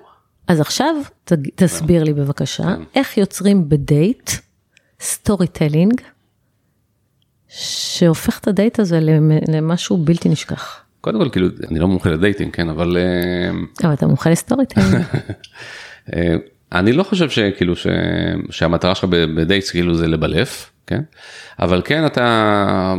[0.47, 2.81] אז עכשיו ת, תסביר לי בבקשה, כן.
[2.95, 4.31] איך יוצרים בדייט
[5.01, 6.01] storytelling,
[7.47, 8.99] שהופך את הדייט הזה
[9.47, 10.79] למשהו בלתי נשכח.
[11.01, 12.97] קודם כל, כאילו, אני לא מומחה ל dating, כן, אבל...
[12.97, 14.95] אה, אבל אתה מומחה ל storytelling.
[16.15, 16.35] אה,
[16.71, 17.87] אני לא חושב שכאילו ש...
[18.49, 21.01] שהמטרה שלך ב dates כאילו זה לבלף, כן?
[21.59, 22.95] אבל כן אתה,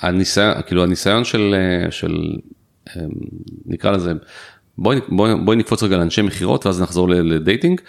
[0.00, 1.54] הניסיון, כאילו הניסיון של,
[1.90, 2.32] של
[3.66, 4.12] נקרא לזה,
[4.78, 7.80] בואי, בואי, בואי נקפוץ רגע לאנשי מכירות ואז נחזור לדייטינג.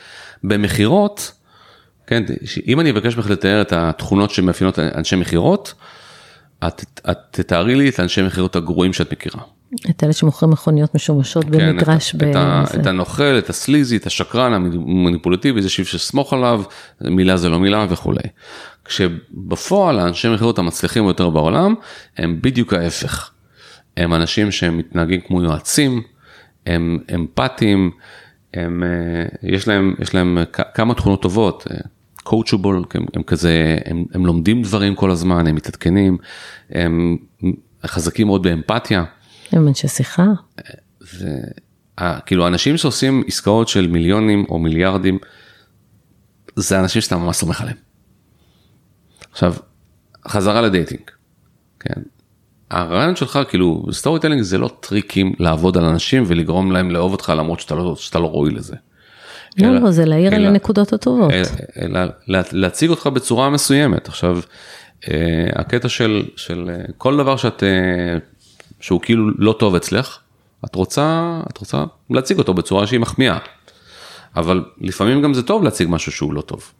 [0.43, 1.31] במכירות,
[2.07, 2.23] כן,
[2.67, 5.73] אם אני אבקש ממך לתאר את התכונות שמאפיינות אנשי מכירות,
[6.67, 9.43] את, את תתארי לי את האנשי מכירות הגרועים שאת מכירה.
[9.89, 12.15] את אלה שמוכרים מכוניות משומשות כן, במגרש.
[12.15, 12.23] את, ב...
[12.23, 16.63] את, את הנוכל, את הסליזי, את השקרן, המניפולטיבי, זה שיב שסמוך עליו,
[17.01, 18.23] מילה זה לא מילה וכולי.
[18.85, 21.75] כשבפועל האנשי מכירות המצליחים ביותר בעולם
[22.17, 23.31] הם בדיוק ההפך.
[23.97, 26.01] הם אנשים שהם מתנהגים כמו יועצים,
[26.65, 27.91] הם אמפתיים,
[28.53, 30.37] הם, אה, יש להם, יש להם
[30.73, 31.67] כמה תכונות טובות.
[32.23, 36.17] קואוצ'ובול, הם, הם כזה, הם, הם לומדים דברים כל הזמן, הם מתעדכנים,
[36.69, 37.17] הם
[37.85, 39.03] חזקים מאוד באמפתיה.
[39.51, 40.27] הם אנשי שיחה.
[41.99, 45.19] וכאילו אנשים שעושים עסקאות של מיליונים או מיליארדים,
[46.55, 47.77] זה אנשים שאתה ממש סומך עליהם.
[49.31, 49.53] עכשיו,
[50.27, 51.01] חזרה ל dating,
[51.79, 52.01] כן?
[52.71, 57.59] הרעיון שלך כאילו storytelling זה לא טריקים לעבוד על אנשים ולגרום להם לאהוב אותך למרות
[57.59, 58.75] שאתה לא, שאתה לא ראוי לזה.
[59.57, 61.31] לא, אלא, לא, זה להאיר על הנקודות הטובות.
[61.81, 61.99] אלא
[62.51, 64.07] להציג אותך בצורה מסוימת.
[64.07, 64.39] עכשיו,
[65.09, 68.17] אה, הקטע של, של אה, כל דבר שאת, אה,
[68.81, 70.17] שהוא כאילו לא טוב אצלך,
[70.65, 73.37] את רוצה, את רוצה להציג אותו בצורה שהיא מחמיאה.
[74.35, 76.71] אבל לפעמים גם זה טוב להציג משהו שהוא לא טוב.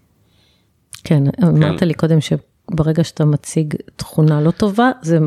[1.04, 1.88] כן, אמרת כן.
[1.88, 5.20] לי קודם שברגע שאתה מציג תכונה לא טובה, זה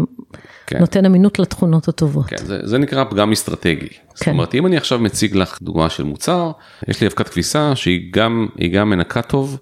[0.66, 0.79] כן.
[0.79, 2.27] נותן אמינות לתכונות הטובות.
[2.27, 3.89] כן, זה, זה נקרא פגם אסטרטגי.
[3.89, 3.97] כן.
[4.14, 6.51] זאת אומרת, אם אני עכשיו מציג לך דוגמה של מוצר,
[6.89, 9.59] יש לי אבקת כביסה שהיא גם, גם מנקה טוב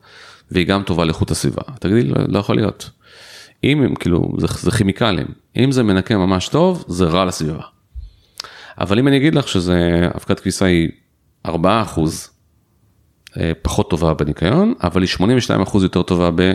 [0.51, 1.63] והיא גם טובה לאיכות הסביבה.
[1.81, 2.91] תגידי, לא, לא יכול להיות.
[3.65, 7.63] אם הם, כאילו, זה, זה כימיקלים, אם זה מנקה ממש טוב, זה רע לסביבה.
[8.79, 10.89] אבל אם אני אגיד לך שזה, אבקת כביסה היא
[11.47, 12.31] 4 אחוז
[13.41, 16.53] אה, פחות טובה בניקיון, אבל היא 82 אחוז יותר טובה ב...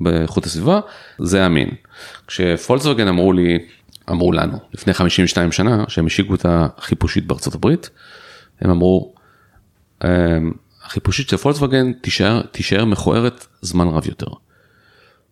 [0.00, 0.80] באיכות הסביבה,
[1.18, 1.68] זה אמין.
[2.26, 3.58] כשפולקסווגן אמרו לי,
[4.10, 7.90] אמרו לנו, לפני 52 שנה, שהם השיקו את החיפושית בארצות הברית,
[8.60, 9.14] הם אמרו,
[10.04, 10.08] אמ,
[10.84, 14.26] החיפושית של פולקסווגן תישאר, תישאר מכוערת זמן רב יותר.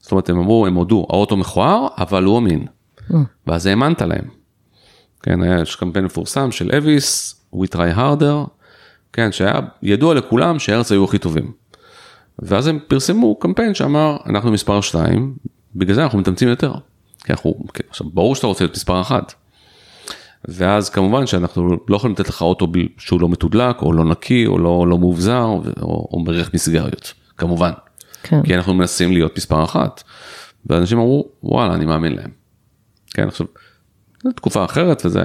[0.08, 2.66] זאת אומרת, הם אמרו, הם הודו, האוטו מכוער, אבל הוא אמין.
[3.10, 3.14] Mm.
[3.46, 4.24] ואז האמנת להם.
[5.22, 8.48] כן, היה קמפיין מפורסם של אביס, We try harder,
[9.12, 11.52] כן, שהיה ידוע לכולם שהרץ היו הכי טובים.
[12.38, 15.34] ואז הם פרסמו קמפיין שאמר אנחנו מספר 2
[15.74, 16.74] בגלל זה אנחנו מתאמצים יותר.
[17.24, 19.34] כי אנחנו, כן, עכשיו ברור שאתה רוצה להיות מספר 1.
[20.48, 22.66] ואז כמובן שאנחנו לא יכולים לתת לך אוטו
[22.98, 25.44] שהוא לא מתודלק או לא נקי או לא, לא מאובזר
[25.82, 27.70] או, או מריח מסיגריות כמובן.
[28.22, 28.42] כן.
[28.42, 30.02] כי אנחנו מנסים להיות מספר אחת.
[30.66, 32.30] ואנשים אמרו וואלה אני מאמין להם.
[33.14, 33.46] כן עכשיו.
[34.22, 35.22] זו תקופה אחרת וזה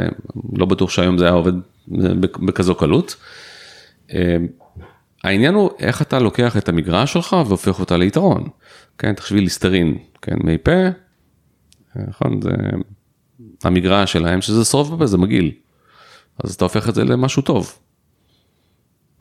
[0.54, 1.54] לא בטוח שהיום זה היה עובד
[2.18, 3.16] בכזו קלות.
[5.24, 8.48] העניין הוא איך אתה לוקח את המגרש שלך והופך אותה ליתרון.
[8.98, 10.72] כן, תחשבי ליסטרין, כן, מי פה,
[11.96, 12.50] נכון, זה
[13.64, 15.52] המגרש שלהם שזה שרוף בפה, זה מגעיל.
[16.44, 17.80] אז אתה הופך את זה למשהו טוב.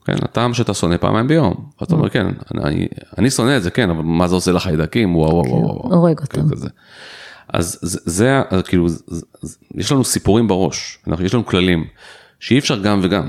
[0.05, 1.53] כן, הטעם שאתה שונא פעמיים ביום.
[1.83, 2.27] אתה אומר, כן,
[2.63, 2.87] אני,
[3.17, 5.61] אני שונא את זה, כן, אבל מה זה עושה לחיידקים, וואו וואו וואו.
[5.61, 5.95] וואו.
[5.95, 6.41] הורג אותם.
[7.53, 8.87] אז זה, זה, כאילו,
[9.75, 11.85] יש לנו סיפורים בראש, יש לנו כללים,
[12.39, 13.27] שאי אפשר גם וגם.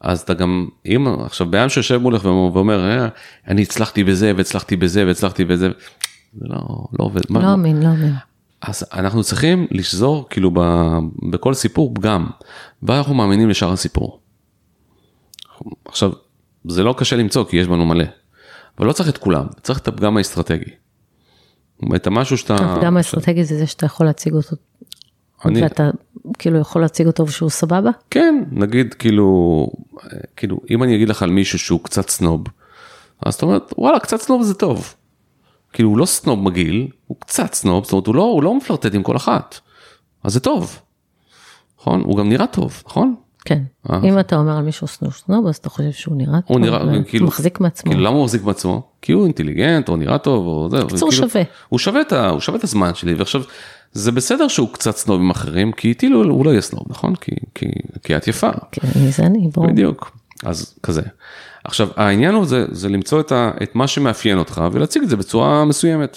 [0.00, 3.08] אז אתה גם, אם עכשיו בן שיושב מולך ואומר, אה,
[3.48, 5.68] אני הצלחתי בזה והצלחתי בזה והצלחתי בזה,
[6.34, 7.20] זה לא, לא עובד.
[7.30, 8.12] לא אמין, לא אמין.
[8.62, 10.60] אז אנחנו צריכים לשזור כאילו ב,
[11.30, 12.26] בכל סיפור פגם,
[12.82, 14.20] ואנחנו מאמינים לשאר הסיפור.
[15.84, 16.12] עכשיו,
[16.68, 18.04] זה לא קשה למצוא כי יש בנו מלא,
[18.78, 20.70] אבל לא צריך את כולם, צריך את הפגם האסטרטגי.
[21.96, 22.54] את המשהו שאתה...
[22.54, 24.56] הפגם האסטרטגי זה זה שאתה יכול להציג אותו
[25.44, 25.62] אני...
[25.62, 25.90] ואתה
[26.38, 27.90] כאילו יכול להציג אותו שהוא סבבה?
[28.10, 29.68] כן, נגיד כאילו,
[30.36, 32.44] כאילו אם אני אגיד לך על מישהו שהוא קצת סנוב,
[33.26, 34.94] אז אתה אומר וואלה קצת סנוב זה טוב.
[35.72, 38.94] כאילו הוא לא סנוב מגעיל, הוא קצת סנוב, זאת אומרת הוא לא, הוא לא מפלרטט
[38.94, 39.60] עם כל אחת,
[40.24, 40.80] אז זה טוב.
[41.78, 42.00] נכון?
[42.00, 43.14] הוא גם נראה טוב, נכון?
[43.46, 44.00] כן, אה.
[44.04, 47.02] אם אתה אומר על מישהו סנוב סנוב אז אתה חושב שהוא נראה טוב, הוא נראה,
[47.08, 47.90] כאילו, מחזיק מעצמו.
[47.90, 48.82] כאילו למה הוא מחזיק מעצמו?
[49.02, 50.84] כי הוא אינטליגנט או נראה טוב או זה.
[50.84, 51.42] בקיצור כאילו, שווה.
[51.68, 53.42] הוא שווה את, הוא שווה את הזמן שלי ועכשיו
[53.92, 57.14] זה בסדר שהוא קצת סנוב עם אחרים, כי איתי לא, הוא לא יהיה סנוב, נכון?
[57.14, 57.66] כי, כי,
[58.02, 58.50] כי את יפה.
[58.72, 59.66] כן, זה אני, ברור.
[59.66, 61.02] בדיוק, אז כזה.
[61.64, 65.16] עכשיו, העניין הוא זה, זה למצוא את, ה, את מה שמאפיין אותך ולהציג את זה
[65.16, 66.16] בצורה מסוימת.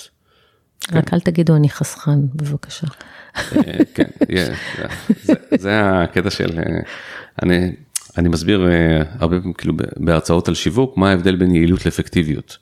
[0.92, 1.16] רק כן.
[1.16, 2.88] אל תגידו אני חסכן, בבקשה.
[3.38, 3.62] אה,
[3.94, 4.08] כן,
[5.24, 6.80] זה, זה הקטע של, אה,
[7.44, 7.72] אני,
[8.18, 12.58] אני מסביר אה, הרבה פעמים כאילו בהרצאות על שיווק, מה ההבדל בין יעילות לאפקטיביות.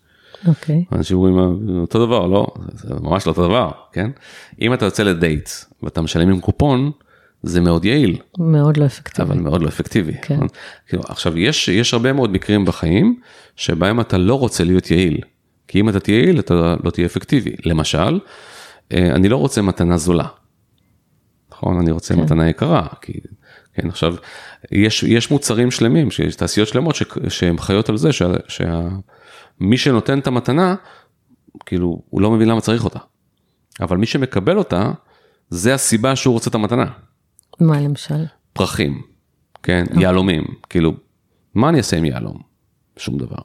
[0.47, 0.83] אוקיי.
[0.91, 0.95] Okay.
[0.95, 1.37] אנשים אומרים
[1.79, 4.11] אותו דבר לא זה ממש לא אותו דבר כן
[4.61, 5.49] אם אתה יוצא לדייט
[5.83, 6.91] ואתה משלם עם קופון
[7.43, 9.27] זה מאוד יעיל, מאוד לא אפקטיבי.
[9.27, 10.13] אבל מאוד לא אפקטיבי.
[10.21, 10.35] כן.
[10.35, 10.47] נכון?
[10.87, 13.19] כאילו, עכשיו, יש, יש הרבה מאוד מקרים בחיים
[13.55, 15.21] שבהם אתה לא רוצה להיות יעיל.
[15.67, 17.55] כי אם אתה תהיה יעיל, אתה לא תהיה אפקטיבי.
[17.65, 18.19] למשל,
[18.91, 20.27] אה, אני לא רוצה מתנה זולה.
[21.51, 21.79] נכון?
[21.79, 22.21] אני רוצה כן.
[22.21, 22.87] מתנה יקרה.
[23.01, 23.13] כי,
[23.81, 24.15] כן, עכשיו,
[24.71, 28.87] יש, יש מוצרים שלמים, שיש תעשיות שלמות ש, שהן חיות על זה שה, שה,
[29.75, 30.75] שנותן את המתנה,
[31.65, 32.99] כאילו, הוא לא מבין למה צריך אותה.
[33.81, 34.91] אבל מי שמקבל אותה,
[35.49, 36.85] זה הסיבה שהוא רוצה את המתנה.
[37.59, 38.25] מה למשל?
[38.53, 39.01] פרחים,
[39.63, 40.03] כן, אוקיי.
[40.03, 40.93] יהלומים, כאילו,
[41.55, 42.41] מה אני אעשה עם יהלום?
[42.97, 43.37] שום דבר.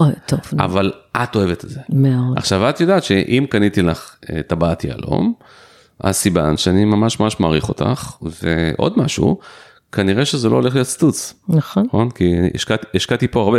[0.00, 1.80] אוי, טוב, אבל את אוהבת את זה.
[1.88, 2.38] מאוד.
[2.38, 5.34] עכשיו את יודעת שאם קניתי לך אה, טבעת יהלום,
[6.00, 9.38] אז סיבן שאני ממש ממש מעריך אותך, ועוד משהו,
[9.92, 11.84] כנראה שזה לא הולך להיות סטוץ, נכון?
[11.86, 12.10] נכון?
[12.10, 13.58] כי השקעתי, השקעתי פה הרבה.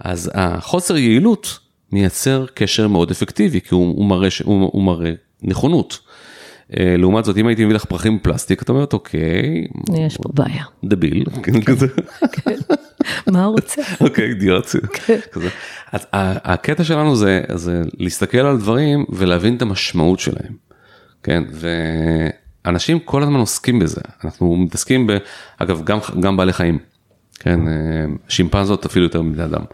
[0.00, 1.58] אז החוסר יעילות
[1.92, 5.98] מייצר קשר מאוד אפקטיבי, כי הוא, הוא, מראה, הוא, הוא מראה נכונות.
[6.78, 9.66] אה, לעומת זאת, אם הייתי מביא לך פרחים בפלסטיק, את אומרת, אוקיי,
[10.06, 10.64] יש פה בעיה.
[10.84, 11.86] דביל, כן, כזה.
[13.26, 13.82] מה הוא רוצה?
[14.00, 14.66] אוקיי, אידיוט.
[15.92, 20.52] אז ה- הקטע שלנו זה, זה להסתכל על דברים ולהבין את המשמעות שלהם.
[21.22, 21.42] כן,
[22.66, 24.00] ואנשים כל הזמן עוסקים בזה.
[24.24, 25.16] אנחנו מתעסקים ב...
[25.58, 26.78] אגב, גם, גם בעלי חיים.
[27.38, 27.74] כן, אה,
[28.28, 29.64] שימפנזות אפילו יותר מבני אדם.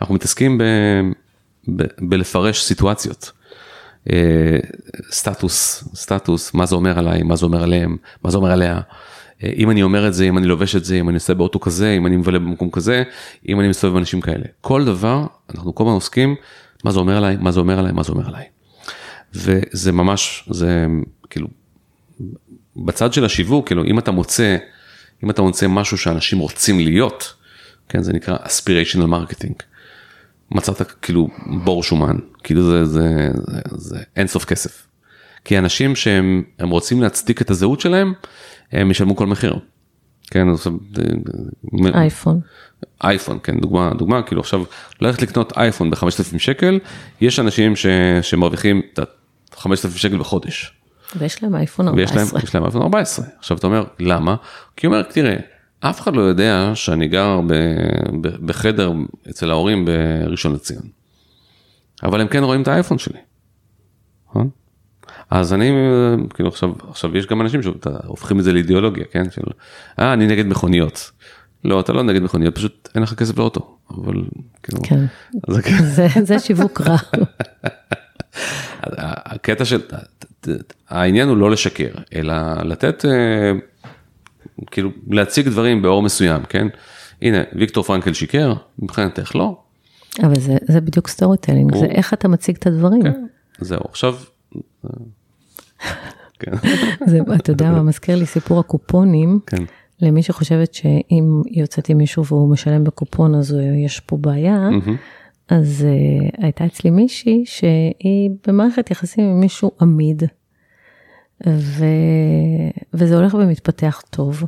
[0.00, 0.62] אנחנו מתעסקים ב,
[1.76, 3.32] ב, בלפרש סיטואציות.
[4.12, 4.58] אה,
[5.10, 8.80] סטטוס, סטטוס, מה זה אומר עליי, מה זה אומר עליהם, מה זה אומר עליה.
[9.44, 11.60] אה, אם אני אומר את זה, אם אני לובש את זה, אם אני נוסע באוטו
[11.60, 13.02] כזה, אם אני מבלה במקום כזה,
[13.48, 14.44] אם אני מסתובב עם אנשים כאלה.
[14.60, 16.34] כל דבר, אנחנו כל הזמן עוסקים,
[16.84, 18.44] מה זה אומר עליי, מה זה אומר עליי, מה זה אומר עליי.
[19.34, 20.86] וזה ממש, זה
[21.30, 21.48] כאילו,
[22.76, 24.56] בצד של השיווק, כאילו, אם אתה מוצא,
[25.24, 27.34] אם אתה מוצא משהו שאנשים רוצים להיות,
[27.88, 29.62] כן, זה נקרא aspirational marketing.
[30.50, 31.28] מצאת כאילו
[31.64, 34.86] בור שומן, כאילו זה, זה, זה, זה אין סוף כסף.
[35.44, 38.12] כי אנשים שהם הם רוצים להצדיק את הזהות שלהם,
[38.72, 39.58] הם ישלמו כל מחיר.
[40.30, 42.40] כן, עכשיו, אה, אייפון.
[43.04, 44.64] אייפון, כן, דוגמה, דוגמה, כאילו עכשיו,
[45.00, 46.78] ללכת לקנות אייפון ב-5,000 שקל,
[47.20, 47.86] יש אנשים ש,
[48.22, 50.72] שמרוויחים את ה-5,000 שקל בחודש.
[51.18, 52.40] ויש להם אייפון ויש להם, 14.
[52.44, 53.24] יש להם אייפון 14.
[53.38, 54.36] עכשיו אתה אומר, למה?
[54.76, 55.36] כי הוא אומר, תראה,
[55.80, 57.52] אף אחד לא יודע שאני גר ב,
[58.20, 58.92] ב, בחדר
[59.30, 60.82] אצל ההורים בראשון לציון.
[62.02, 63.18] אבל הם כן רואים את האייפון שלי.
[64.28, 64.50] נכון?
[65.30, 65.70] אז אני,
[66.34, 69.30] כאילו עכשיו, עכשיו יש גם אנשים שהופכים את זה לאידיאולוגיה, כן?
[69.30, 69.42] של,
[69.98, 71.10] אה, אני נגד מכוניות.
[71.64, 73.76] לא, אתה לא נגד מכוניות, פשוט אין לך כסף לאוטו.
[73.90, 74.14] אבל
[74.62, 75.04] כאילו, כן,
[75.50, 76.96] הכ- זה- זה שיווק רע.
[79.32, 79.80] הקטע של,
[80.88, 82.34] העניין הוא לא לשקר, אלא
[82.64, 83.52] לתת, אה,
[84.70, 86.66] כאילו להציג דברים באור מסוים, כן?
[87.22, 89.56] הנה, ויקטור פרנקל שיקר, מבחינתך לא,
[90.22, 93.02] אבל זה, זה בדיוק סטורי זה הוא- איך אתה מציג את הדברים.
[93.60, 94.14] זהו, עכשיו,
[94.84, 94.90] אה,
[96.38, 96.52] כן,
[97.10, 99.64] זה, אתה יודע מה מזכיר לי סיפור הקופונים, כן,
[100.00, 104.96] למי שחושבת שאם יוצאת עם מישהו והוא משלם בקופון אז יש פה בעיה, מהמם.
[105.52, 110.22] אז uh, הייתה אצלי מישהי שהיא במערכת יחסים עם מישהו עמיד,
[111.46, 111.84] ו...
[112.94, 114.44] וזה הולך ומתפתח טוב.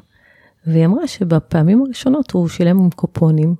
[0.67, 3.55] והיא אמרה שבפעמים הראשונות הוא שילם עם קופונים,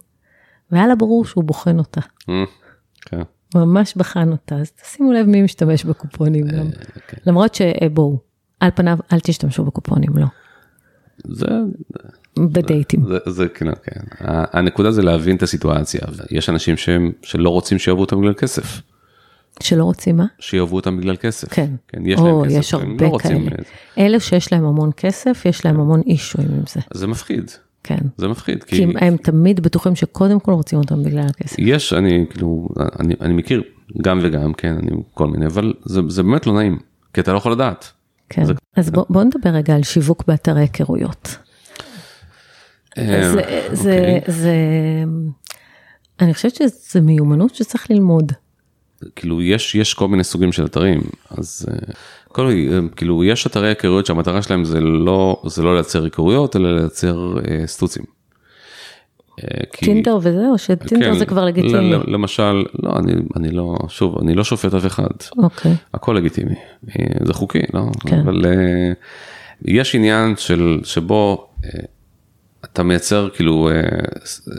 [0.71, 2.45] והיה לה ברור שהוא בוחן אותה, אה,
[3.01, 3.21] כן,
[3.55, 6.67] ממש בחן אותה, אז תשימו לב מי משתמש בקופונים גם.
[7.09, 7.17] כן.
[7.27, 8.19] למרות שבואו,
[8.61, 10.27] על פניו אל תשתמשו בקופונים, לא,
[11.25, 11.47] זה,
[12.39, 13.05] בדייטים.
[13.09, 17.79] זה, זה, כן, כן, ה- הנקודה זה להבין את הסיטואציה, יש אנשים שהם, שלא רוצים
[17.79, 18.81] שיאהבו אותם בגלל כסף,
[19.63, 20.27] שלא רוצים מה?
[20.39, 21.71] שיאהבו אותם בגלל כסף, כן.
[21.89, 23.63] כן, יש או, להם כסף, יש הם הרבה לא רוצים, כאלה.
[23.99, 27.51] אלה שיש להם המון כסף, יש להם המון אישויים עם זה, זה מפחיד,
[27.83, 27.99] כן.
[28.17, 31.57] זה מפחיד, כי הם, הם תמיד בטוחים שקודם כל רוצים אותם בגלל הכסף.
[31.59, 32.69] יש, אני כאילו,
[33.01, 33.63] אני, אני מכיר
[34.03, 36.79] גם וגם, כן, אני כל מיני, אבל זה, זה באמת לא נעים,
[37.13, 37.91] כי אתה לא יכול לדעת.
[38.29, 38.45] כן.
[38.45, 41.37] זה- אז בוא, בוא נדבר רגע על שיווק באתרי היכרויות.
[42.99, 43.43] אה, זה,
[43.73, 44.21] זה, אוקיי.
[44.35, 44.55] זה,
[46.21, 48.33] אני חושבת שזה מיומנות שצריך ללמוד.
[49.17, 51.93] כאילו, יש, יש כל מיני סוגים של אתרים, אז אה,
[52.29, 56.77] כל, אה, כאילו, יש אתרי היכרויות שהמטרה שלהם זה לא, זה לא לייצר היכרויות, אלא
[56.81, 58.05] לייצר אה, סטוצים.
[59.73, 61.91] כי- טינדר וזה, או שטינדר כן, זה כבר לגיטימי?
[62.07, 65.07] למשל, לא, אני, אני לא, שוב, אני לא שופט אף אחד.
[65.39, 66.55] אוקיי, הכל לגיטימי,
[67.25, 67.83] זה חוקי, לא?
[68.07, 68.19] כן.
[68.19, 68.93] אבל אה,
[69.65, 71.49] יש עניין של, שבו
[72.65, 73.81] אתה מייצר כאילו אה,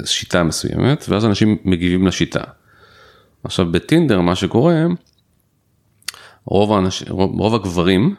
[0.05, 2.43] שיטה מסוימת, ואז אנשים מגיבים לשיטה.
[3.43, 4.85] עכשיו בטינדר מה שקורה,
[6.45, 8.15] רוב, האנש, רוב, רוב הגברים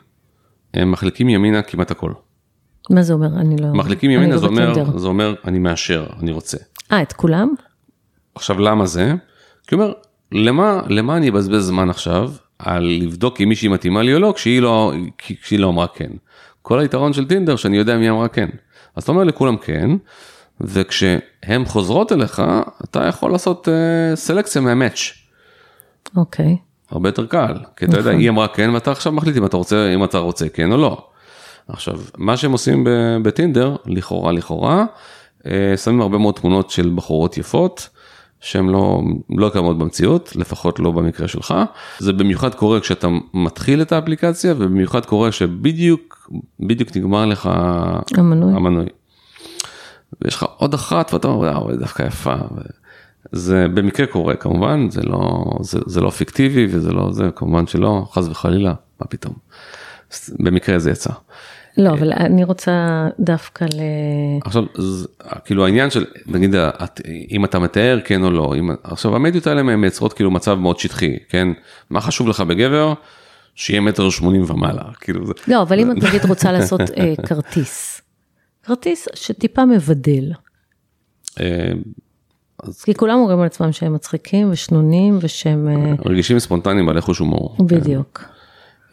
[0.74, 2.12] הם מחליקים ימינה כמעט הכל.
[2.90, 3.26] מה זה אומר?
[3.26, 3.68] אני לא...
[3.72, 4.98] מחליקים ימינה לא זה אומר.
[4.98, 6.56] זה אומר אני מאשר, אני רוצה.
[6.92, 7.48] אה, את כולם?
[8.34, 9.14] עכשיו למה זה?
[9.66, 9.92] כי הוא אומר,
[10.32, 14.62] למה, למה אני אבזבז זמן עכשיו על לבדוק אם מישהי מתאימה לי או לא, כשהיא
[14.62, 16.10] לא, כשהיא לא אמרה כן.
[16.62, 18.48] כל היתרון של טינדר שאני יודע מי אמרה כן.
[18.96, 19.90] אז אתה אומר לכולם כן,
[20.60, 22.42] וכשהן חוזרות אליך,
[22.84, 25.12] אתה יכול לעשות uh, סלקציה מהמאץ'.
[26.16, 26.56] אוקיי.
[26.90, 28.20] הרבה יותר קל, כי אתה יודע, נכון.
[28.20, 31.08] היא אמרה כן ואתה עכשיו מחליט אם אתה רוצה, אם אתה רוצה כן או לא.
[31.68, 32.86] עכשיו, מה שהם עושים
[33.22, 34.84] בטינדר, לכאורה לכאורה,
[35.46, 37.88] אה, שמים הרבה מאוד תמונות של בחורות יפות,
[38.46, 41.54] שהן לא, לא קיימות במציאות, לפחות לא במקרה שלך.
[41.98, 46.30] זה במיוחד קורה כשאתה מתחיל את האפליקציה, ובמיוחד קורה שבדיוק,
[46.60, 47.50] בדיוק נגמר לך
[48.16, 48.54] המנוי.
[48.54, 48.86] המנוי.
[50.22, 52.34] ויש לך עוד אחת ואתה אומר, וואו, היא דווקא יפה.
[53.32, 58.06] זה במקרה קורה כמובן, זה לא, זה, זה לא פיקטיבי וזה לא זה, כמובן שלא,
[58.12, 59.34] חס וחלילה, מה פתאום.
[60.38, 61.12] במקרה זה יצא.
[61.78, 63.80] לא, אבל אני רוצה דווקא ל...
[64.44, 64.64] עכשיו,
[65.44, 66.54] כאילו העניין של, נגיד,
[67.30, 71.16] אם אתה מתאר כן או לא, אם, עכשיו המדיות האלה מייצרות כאילו מצב מאוד שטחי,
[71.28, 71.48] כן?
[71.90, 72.94] מה חשוב לך בגבר?
[73.54, 75.32] שיהיה מטר שמונים ומעלה, כאילו זה.
[75.48, 78.00] לא, אבל אם את נגיד רוצה לעשות אה, כרטיס,
[78.62, 80.32] כרטיס שטיפה מבדל,
[81.40, 81.72] אה,
[82.84, 85.68] כי כולם אומרים על עצמם שהם מצחיקים ושנונים ושהם...
[85.68, 87.56] אה, רגישים ספונטניים בעלי חוש הומור.
[87.60, 88.35] בדיוק.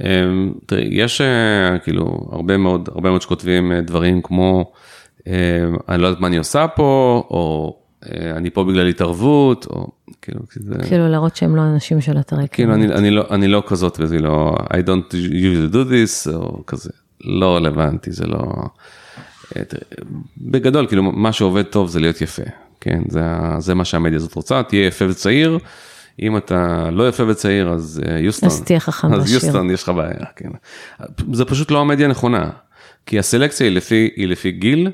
[0.04, 4.72] אמ, יש אה, כאילו הרבה מאוד, הרבה מאוד שכותבים אה, דברים כמו,
[5.28, 5.34] אמ,
[5.90, 7.76] אני לא יודעת מה אני עושה פה, או
[8.06, 9.88] אה, אני פה בגלל התערבות, או
[10.22, 13.64] כאילו, זה, כאילו להראות שהם לא אנשים של אתרי כאילו אני, אני, לא, אני לא
[13.68, 16.90] כזאת וזה לא, I don't usually do this, או כזה,
[17.24, 18.44] לא רלוונטי, זה לא,
[20.38, 22.44] בגדול, כאילו, מה שעובד טוב זה להיות יפה,
[22.82, 23.22] כן, זה,
[23.60, 25.60] זה מה שהמדיה הזאת רוצה, תהיה יפה וצעיר.
[26.22, 29.34] אם אתה לא יפה וצעיר אז אה, יוסטון, אז תהיה חכם אז ועשיר.
[29.34, 30.50] יוסטון יש לך בעיה, כן.
[31.34, 32.50] זה פשוט לא המדיה הנכונה,
[33.06, 34.92] כי הסלקציה היא לפי, היא לפי גיל,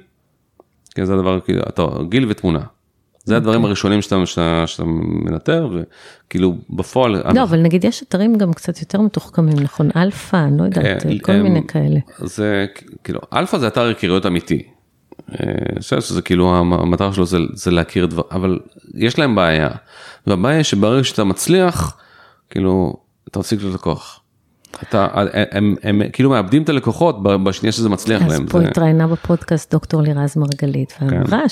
[0.95, 2.61] כן, זה הדבר, כאילו, אתה, גיל ותמונה.
[3.23, 3.67] זה הדברים אוקיי.
[3.67, 9.01] הראשונים שאתה, שאתה, שאתה מנטר, וכאילו בפועל, לא, אבל נגיד יש אתרים גם קצת יותר
[9.01, 9.89] מתוחכמים, נכון?
[9.95, 11.99] אלפא, אני לא יודעת, כן, כל מיני כאלה.
[12.19, 12.65] זה
[13.03, 14.63] כאילו, אלפא זה אתר היכרויות אמיתי.
[15.33, 18.59] אה, חושב שזה כאילו המטרה שלו זה, זה להכיר דבר, אבל
[18.93, 19.69] יש להם בעיה.
[20.27, 21.97] והבעיה שברגע שאתה מצליח,
[22.49, 24.19] כאילו, אתה מפסיק להיות לקוח.
[24.83, 28.47] אתה, הם, הם, הם כאילו מאבדים את הלקוחות בשנייה שזה מצליח אז להם.
[28.47, 28.71] פה זה, כן.
[28.71, 31.49] התראיינה בפודקאסט דוקטור לירז מרגלית, ואמרה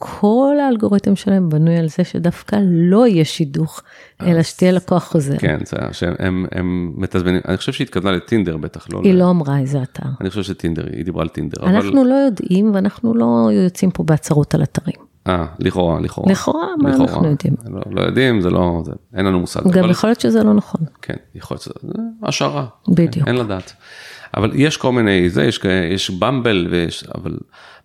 [0.00, 3.82] שכל האלגוריתם שלהם בנוי על זה שדווקא לא יהיה שידוך,
[4.22, 5.38] אלא שתהיה לקוח חוזר.
[5.38, 9.58] כן, זה, שהם הם מתעצבנים, אני חושב שהיא התכוונה לטינדר בטח, לא, היא לא אמרה
[9.58, 10.08] איזה אתר.
[10.20, 14.02] אני חושב שטינדר, היא דיברה על טינדר, אבל, אנחנו לא יודעים ואנחנו לא יוצאים פה
[14.02, 15.10] בהצהרות על אתרים.
[15.26, 16.32] אה, לכאורה, לכאורה.
[16.32, 17.12] לכאורה, מה לכאורה.
[17.12, 17.54] אנחנו יודעים?
[17.66, 19.60] לא, לא יודעים, זה לא, זה, אין לנו מושג.
[19.70, 20.80] גם יכול להיות שזה לא נכון.
[21.02, 22.66] כן, יכול להיות שזה זה השערה.
[22.88, 23.28] בדיוק.
[23.28, 23.72] אין לדעת.
[24.36, 25.60] אבל יש כל מיני, זה, יש,
[25.94, 27.38] יש במבל, ויש, אבל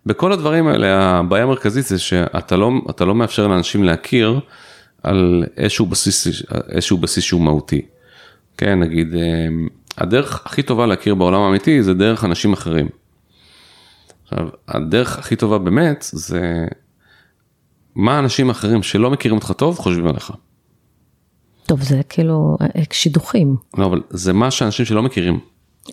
[0.06, 2.70] בכל הדברים האלה, הבעיה המרכזית זה שאתה לא,
[3.00, 4.40] לא מאפשר לאנשים להכיר
[5.02, 6.26] על איזשהו בסיס,
[6.68, 7.82] איזשהו בסיס שהוא מהותי.
[8.56, 9.48] כן, נגיד, אה,
[9.98, 12.88] הדרך הכי טובה להכיר בעולם האמיתי זה דרך אנשים אחרים.
[14.24, 16.66] עכשיו, הדרך הכי טובה באמת זה
[17.94, 20.32] מה האנשים אחרים שלא מכירים אותך טוב חושבים עליך.
[21.66, 23.56] טוב, זה כאילו אה, שידוכים.
[23.78, 25.40] לא, אבל זה מה שאנשים שלא מכירים.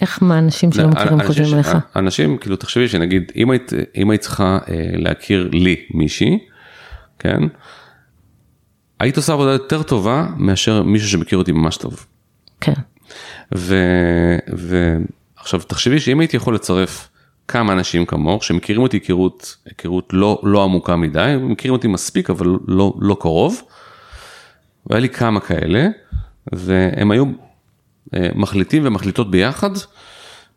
[0.02, 1.78] איך מה אנשים שלא לא, מכירים חושבים עליך?
[1.96, 6.40] אנשים, כאילו, תחשבי שנגיד, אם היית, אם היית צריכה אה, להכיר לי מישהי,
[7.20, 7.40] כן,
[9.00, 12.06] היית עושה עבודה יותר טובה מאשר מישהו שמכיר אותי ממש טוב.
[12.62, 12.74] כן.
[14.48, 17.10] ועכשיו תחשבי שאם הייתי יכול לצרף
[17.48, 22.48] כמה אנשים כמוך שמכירים אותי היכרות, היכרות לא, לא עמוקה מדי, מכירים אותי מספיק אבל
[22.68, 23.62] לא, לא קרוב,
[24.88, 25.88] והיה לי כמה כאלה,
[26.54, 27.26] והם היו
[28.36, 29.70] מחליטים ומחליטות ביחד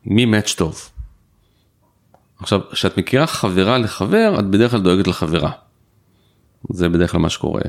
[0.05, 0.89] מי מאץ' טוב.
[2.39, 5.51] עכשיו, כשאת מכירה חברה לחבר, את בדרך כלל דואגת לחברה.
[6.71, 7.61] זה בדרך כלל מה שקורה.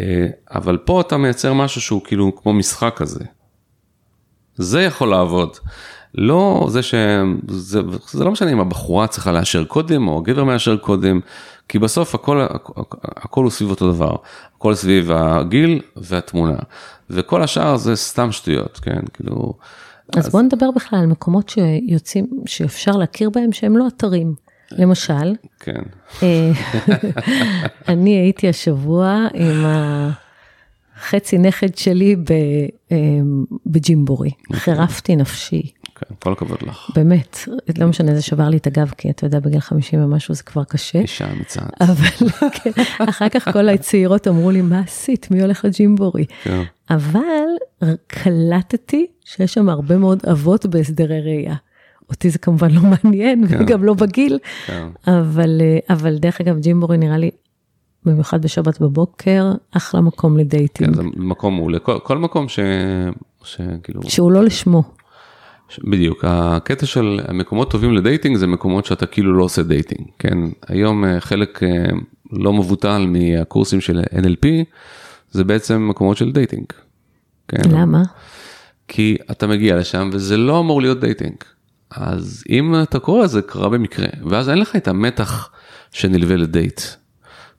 [0.00, 3.24] אה, אבל פה אתה מייצר משהו שהוא כאילו כמו משחק כזה.
[4.54, 5.56] זה יכול לעבוד.
[6.14, 6.94] לא זה ש...
[7.48, 7.80] זה,
[8.10, 11.20] זה לא משנה אם הבחורה צריכה לאשר קודם או הגבר מאשר קודם,
[11.68, 12.46] כי בסוף הכל,
[13.04, 14.16] הכל הוא סביב אותו דבר.
[14.56, 16.58] הכל סביב הגיל והתמונה.
[17.10, 19.00] וכל השאר זה סתם שטויות, כן?
[19.12, 19.52] כאילו...
[20.16, 24.34] אז בוא נדבר בכלל על מקומות שיוצאים, שאפשר להכיר בהם שהם לא אתרים.
[24.72, 25.82] למשל, כן.
[26.22, 26.50] אה,
[27.88, 29.64] אני הייתי השבוע עם
[30.96, 32.16] החצי נכד שלי
[32.90, 32.96] אה,
[33.66, 34.30] בג'ימבורי.
[34.52, 36.90] חירפתי נפשי, כן, כל הכבוד לך.
[36.94, 37.38] באמת,
[37.78, 40.64] לא משנה, זה שבר לי את הגב, כי אתה יודע, בגיל 50 ומשהו זה כבר
[40.64, 40.98] קשה.
[40.98, 41.60] אישה אמיצה.
[41.80, 42.70] אבל כן,
[43.08, 45.30] אחר כך כל הצעירות אמרו לי, מה עשית?
[45.30, 46.24] מי הולך לג'ימבורי?
[46.42, 46.62] כן.
[46.90, 47.48] אבל
[48.06, 51.54] קלטתי שיש שם הרבה מאוד אבות בהסדרי ראייה.
[52.10, 54.88] אותי זה כמובן לא מעניין, וגם לא בגיל, כן.
[55.06, 57.30] אבל, אה, אבל דרך אגב, ג'ימבורי נראה לי,
[58.04, 61.78] במיוחד בשבת בבוקר, אחלה מקום ל dating, כן, זה מקום מעולה.
[61.78, 62.58] כל, כל מקום ש...
[63.44, 64.02] שכאילו...
[64.02, 64.82] שהוא לא לשמו.
[65.78, 70.38] בדיוק, הקטע של מקומות טובים ל dating זה מקומות שאתה כאילו לא עושה dating, כן?
[70.68, 71.68] היום אה, חלק אה,
[72.32, 74.46] לא מבוטל מהקורסים של NLP
[75.30, 76.66] זה בעצם מקומות של dating.
[77.48, 77.70] כן?
[77.70, 78.02] למה?
[78.88, 81.36] כי אתה מגיע לשם וזה לא אמור להיות dating.
[81.90, 85.50] אז אם אתה קורא זה קרה במקרה, ואז אין לך את המתח
[85.92, 86.80] שנלווה לדייט.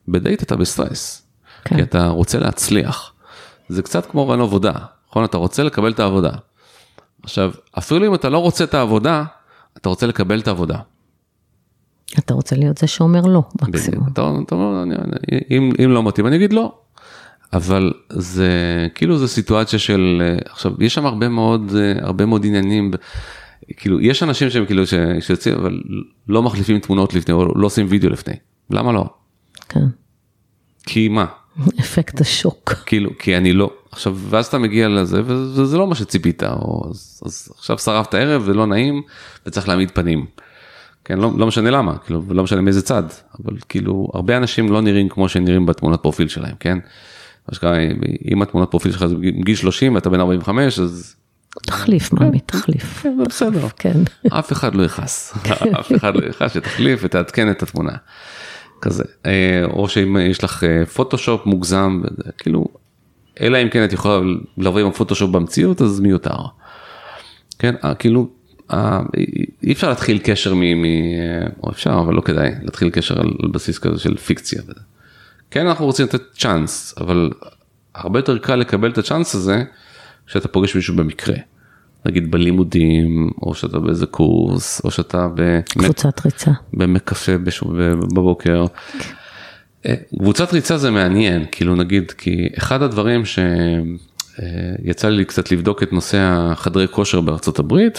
[0.08, 1.26] בדייט אתה בסטרס,
[1.64, 1.76] כן.
[1.76, 3.12] כי אתה רוצה להצליח.
[3.68, 4.72] זה קצת כמו רעיון עבודה,
[5.08, 5.24] נכון?
[5.24, 6.30] אתה רוצה לקבל את העבודה.
[7.22, 9.24] עכשיו, אפילו אם אתה לא רוצה את העבודה,
[9.76, 10.78] אתה רוצה לקבל את העבודה.
[12.18, 14.08] אתה רוצה להיות זה שאומר לא, מקסימום.
[14.12, 14.94] אתה, אתה אומר, אני,
[15.50, 16.78] אם, אם לא מתאים, אני אגיד לא.
[17.52, 18.48] אבל זה
[18.94, 22.90] כאילו זו סיטואציה של עכשיו יש שם הרבה מאוד הרבה מאוד עניינים
[23.76, 24.82] כאילו יש אנשים שהם כאילו
[25.20, 25.80] שיוצאים אבל
[26.28, 28.34] לא מחליפים תמונות לפני או לא עושים וידאו לפני
[28.70, 29.04] למה לא?
[29.68, 29.84] כן.
[30.86, 31.26] כי מה?
[31.80, 32.72] אפקט השוק.
[32.86, 37.20] כאילו כי אני לא עכשיו ואז אתה מגיע לזה וזה לא מה שציפית או אז,
[37.26, 39.02] אז עכשיו שרפת ערב ולא נעים
[39.46, 40.26] וצריך להעמיד פנים.
[41.04, 43.02] כן לא, לא משנה למה כאילו לא משנה מאיזה צד
[43.44, 46.78] אבל כאילו הרבה אנשים לא נראים כמו שנראים בתמונת פרופיל שלהם כן.
[48.32, 49.14] אם התמונת פרופיל שלך זה
[49.44, 51.16] גיל 30 ואתה בן 45 אז.
[51.66, 53.02] תחליף מאמי תחליף.
[53.02, 53.68] כן, בסדר.
[53.78, 53.98] כן.
[54.28, 55.34] אף אחד לא יכעס.
[55.80, 57.92] אף אחד לא יכעס שתחליף ותעדכן את התמונה.
[58.82, 59.04] כזה.
[59.26, 60.64] אה, או שאם יש לך
[60.94, 62.02] פוטושופ אה, מוגזם
[62.38, 62.64] כאילו
[63.40, 64.20] אלא אם כן את יכולה
[64.58, 66.36] לבוא עם הפוטושופ במציאות אז מיותר.
[67.58, 68.28] כן אה, כאילו
[69.64, 70.62] אי אפשר להתחיל קשר מ...
[71.62, 74.62] או אפשר אבל לא כדאי להתחיל קשר על בסיס כזה של פיקציה.
[75.50, 77.30] כן אנחנו רוצים לתת צ'אנס אבל
[77.94, 79.64] הרבה יותר קל לקבל את הצ'אנס הזה
[80.26, 81.36] כשאתה פוגש מישהו במקרה.
[82.06, 87.32] נגיד בלימודים או שאתה באיזה קורס או שאתה בקבוצת ריצה במקפה
[88.14, 88.64] בבוקר.
[89.86, 95.92] אה, קבוצת ריצה זה מעניין כאילו נגיד כי אחד הדברים שיצא לי קצת לבדוק את
[95.92, 97.98] נושא החדרי כושר בארצות הברית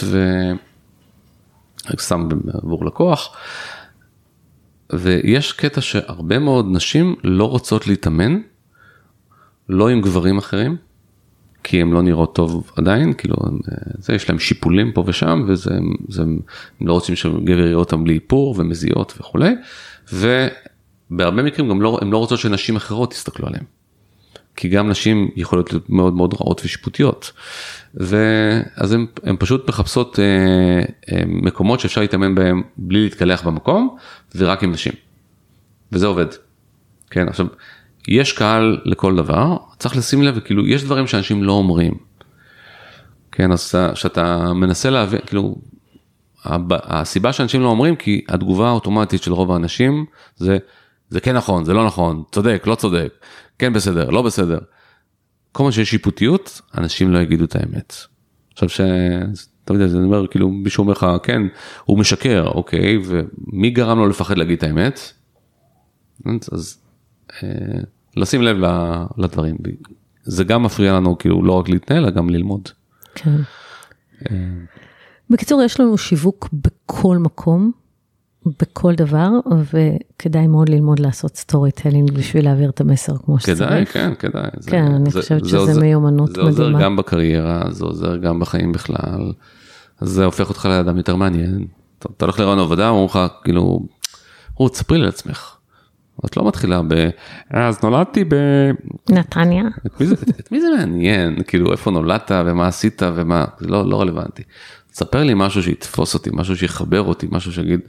[1.94, 2.28] ושם
[2.62, 3.36] עבור לקוח
[4.92, 8.40] ויש קטע שהרבה מאוד נשים לא רוצות להתאמן,
[9.68, 10.76] לא עם גברים אחרים,
[11.64, 13.36] כי הם לא נראות טוב עדיין, כאילו,
[13.98, 15.74] זה, יש להם שיפולים פה ושם, וזה,
[16.08, 16.38] זה, הם
[16.80, 19.54] לא רוצים שגבר יראה אותם בלי איפור ומזיעות וכולי,
[21.14, 23.64] ובהרבה מקרים גם לא, הם לא רוצות שנשים אחרות יסתכלו עליהם.
[24.56, 27.32] כי גם נשים יכולות להיות מאוד מאוד רעות ושיפוטיות.
[27.94, 28.92] ואז
[29.22, 30.24] הן פשוט מחפשות אה,
[31.12, 33.96] אה, מקומות שאפשר להתאמן בהם בלי להתקלח במקום
[34.36, 34.92] ורק עם נשים.
[35.92, 36.26] וזה עובד.
[37.10, 37.46] כן עכשיו
[38.08, 41.94] יש קהל לכל דבר צריך לשים לב כאילו יש דברים שאנשים לא אומרים.
[43.32, 45.56] כן אז שאתה מנסה להבין כאילו
[46.70, 50.04] הסיבה שאנשים לא אומרים כי התגובה האוטומטית של רוב האנשים
[50.36, 50.58] זה
[51.08, 53.12] זה כן נכון זה לא נכון צודק לא צודק
[53.58, 54.58] כן בסדר לא בסדר.
[55.52, 57.94] כל מה שיש שיפוטיות, אנשים לא יגידו את האמת.
[58.52, 58.80] עכשיו ש...
[59.64, 61.42] אתה יודע, זה אומר כאילו מישהו אומר לך כן
[61.84, 65.00] הוא משקר אוקיי ומי גרם לו לפחד להגיד את האמת.
[66.52, 66.78] אז
[67.42, 67.48] אה,
[68.16, 68.56] לשים לב
[69.16, 69.56] לדברים
[70.22, 72.68] זה גם מפריע לנו כאילו לא רק להתנהל אלא גם ללמוד.
[73.14, 73.36] כן.
[74.30, 74.36] אה,
[75.30, 77.72] בקיצור יש לנו שיווק בכל מקום
[78.60, 79.28] בכל דבר,
[79.72, 83.58] וכדאי מאוד ללמוד לעשות storytelling בשביל להעביר את המסר כמו שצריך.
[83.58, 84.50] כדאי, כן, כדאי.
[84.58, 86.52] זה, כן, אני זה, חושבת זה שזה עוזר, מיומנות מדהימה.
[86.52, 89.32] זה עוזר גם בקריירה, זה עוזר גם בחיים בכלל,
[90.00, 91.66] זה הופך אותך לאדם יותר מעניין.
[91.98, 93.86] אתה, אתה הולך לריאיון עבודה, אומרים לך, כאילו,
[94.54, 95.56] רות, תספרי לי על עצמך.
[96.26, 97.08] את לא מתחילה ב...
[97.50, 98.34] אז נולדתי ב...
[99.10, 99.64] נתניה.
[99.86, 101.42] את מי זה, את מי זה מעניין?
[101.46, 104.42] כאילו, איפה נולדת ומה עשית ומה, זה לא, לא רלוונטי.
[104.92, 107.80] תספר לי משהו שיתפוס אותי, משהו שיחבר אותי, משהו שיגיד,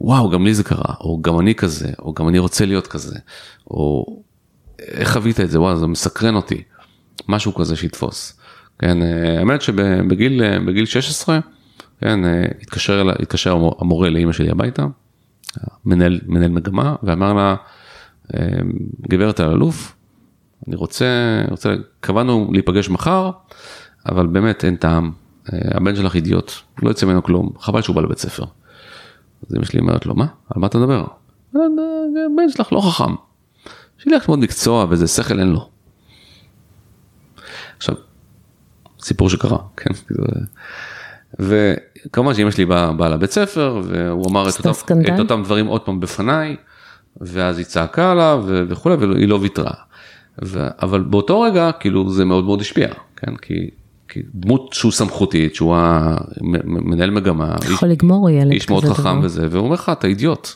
[0.00, 3.18] וואו גם לי זה קרה או גם אני כזה או גם אני רוצה להיות כזה
[3.70, 4.06] או
[4.78, 6.62] איך חווית את זה וואו זה מסקרן אותי
[7.28, 8.40] משהו כזה שיתפוס.
[8.78, 11.40] כן אה, האמת שבגיל אה, בגיל 16
[12.00, 14.86] כן אה, התקשר אלה, התקשר המורה לאימא שלי הביתה
[15.84, 17.54] מנהל מנהל מגמה ואמר לה
[19.08, 19.96] גברת אלאלוף
[20.68, 21.06] אני רוצה
[21.50, 23.30] רוצה קבענו להיפגש מחר
[24.06, 25.12] אבל באמת אין טעם
[25.52, 28.44] הבן שלך אידיוט לא יוצא ממנו כלום חבל שהוא בא לבית ספר.
[29.48, 30.26] אז אמא שלי אומרת לו, מה?
[30.54, 31.04] על מה אתה מדבר?
[31.54, 33.14] הבן שלך לא חכם.
[33.98, 35.68] שילך ללמוד מקצוע וזה שכל אין לו.
[37.76, 37.94] עכשיו,
[39.00, 39.90] סיפור שקרה, כן?
[41.38, 45.80] וכמובן שאמא שלי באה בא לבית ספר והוא אמר את אותם, את אותם דברים עוד
[45.80, 46.56] פעם בפניי
[47.20, 49.74] ואז היא צעקה עליו וכולי והיא לא ויתרה.
[50.44, 50.68] ו...
[50.82, 53.36] אבל באותו רגע כאילו זה מאוד מאוד השפיע, כן?
[53.36, 53.70] כי
[54.34, 59.64] דמות שהוא סמכותית, שהוא המנהל מגמה, יכול לגמור ילד כזה איש מאוד חכם וזה, והוא
[59.64, 60.48] אומר לך אתה אידיוט.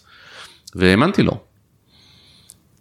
[0.75, 1.41] והאמנתי לו.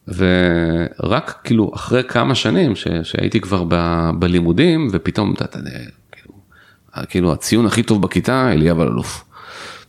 [0.07, 3.75] ורק כאילו אחרי כמה שנים ש, שהייתי כבר ב,
[4.19, 5.59] בלימודים ופתאום אתה, אתה,
[6.11, 6.33] כאילו,
[7.09, 9.23] כאילו הציון הכי טוב בכיתה, אליאב אלאלוף.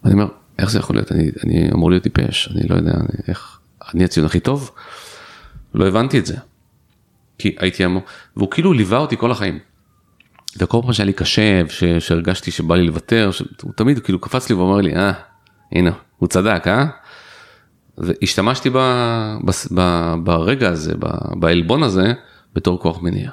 [0.04, 0.26] אני אומר,
[0.58, 1.12] איך זה יכול להיות?
[1.12, 3.58] אני, אני אמור להיות טיפש, אני לא יודע אני, איך,
[3.94, 4.70] אני הציון הכי טוב?
[5.74, 6.36] לא הבנתי את זה.
[7.38, 8.02] כי הייתי אמור,
[8.36, 9.58] והוא כאילו ליווה אותי כל החיים.
[10.58, 11.62] וכל פעם שהיה לי קשה,
[11.98, 13.30] שהרגשתי שבא לי לוותר,
[13.62, 15.12] הוא תמיד כאילו קפץ לי ואומר לי, אה,
[15.72, 16.86] הנה, הוא צדק, אה?
[17.98, 18.76] והשתמשתי ב,
[19.44, 21.06] ב, ב, ברגע הזה, ב,
[21.40, 22.12] בעלבון הזה,
[22.54, 23.30] בתור כוח מניע.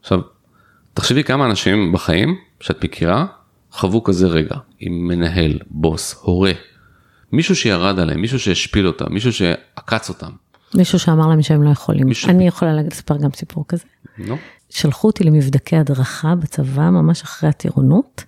[0.00, 0.20] עכשיו,
[0.94, 3.26] תחשבי כמה אנשים בחיים שאת מכירה,
[3.70, 6.52] חוו כזה רגע, עם מנהל, בוס, הורה,
[7.32, 10.30] מישהו שירד עליהם, מישהו שהשפיל אותם, מישהו שעקץ אותם.
[10.74, 12.06] מישהו שאמר להם שהם לא יכולים.
[12.06, 12.30] מישהו...
[12.30, 13.84] אני יכולה לספר גם סיפור כזה.
[14.18, 14.36] לא?
[14.70, 18.24] שלחו אותי למבדקי הדרכה בצבא ממש אחרי הטירונות,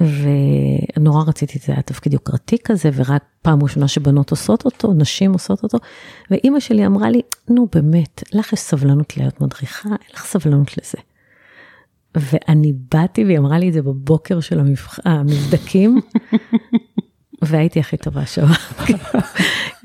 [0.00, 5.62] ונורא רציתי, זה היה תפקיד יוקרתי כזה, ורק פעם ראשונה שבנות עושות אותו, נשים עושות
[5.62, 5.78] אותו,
[6.30, 10.98] ואימא שלי אמרה לי, נו באמת, לך יש סבלנות להיות מדריכה, אין לך סבלנות לזה.
[12.14, 14.98] ואני באתי והיא אמרה לי את זה בבוקר של המבח...
[15.04, 16.00] המבדקים,
[17.42, 18.46] והייתי הכי טובה שם.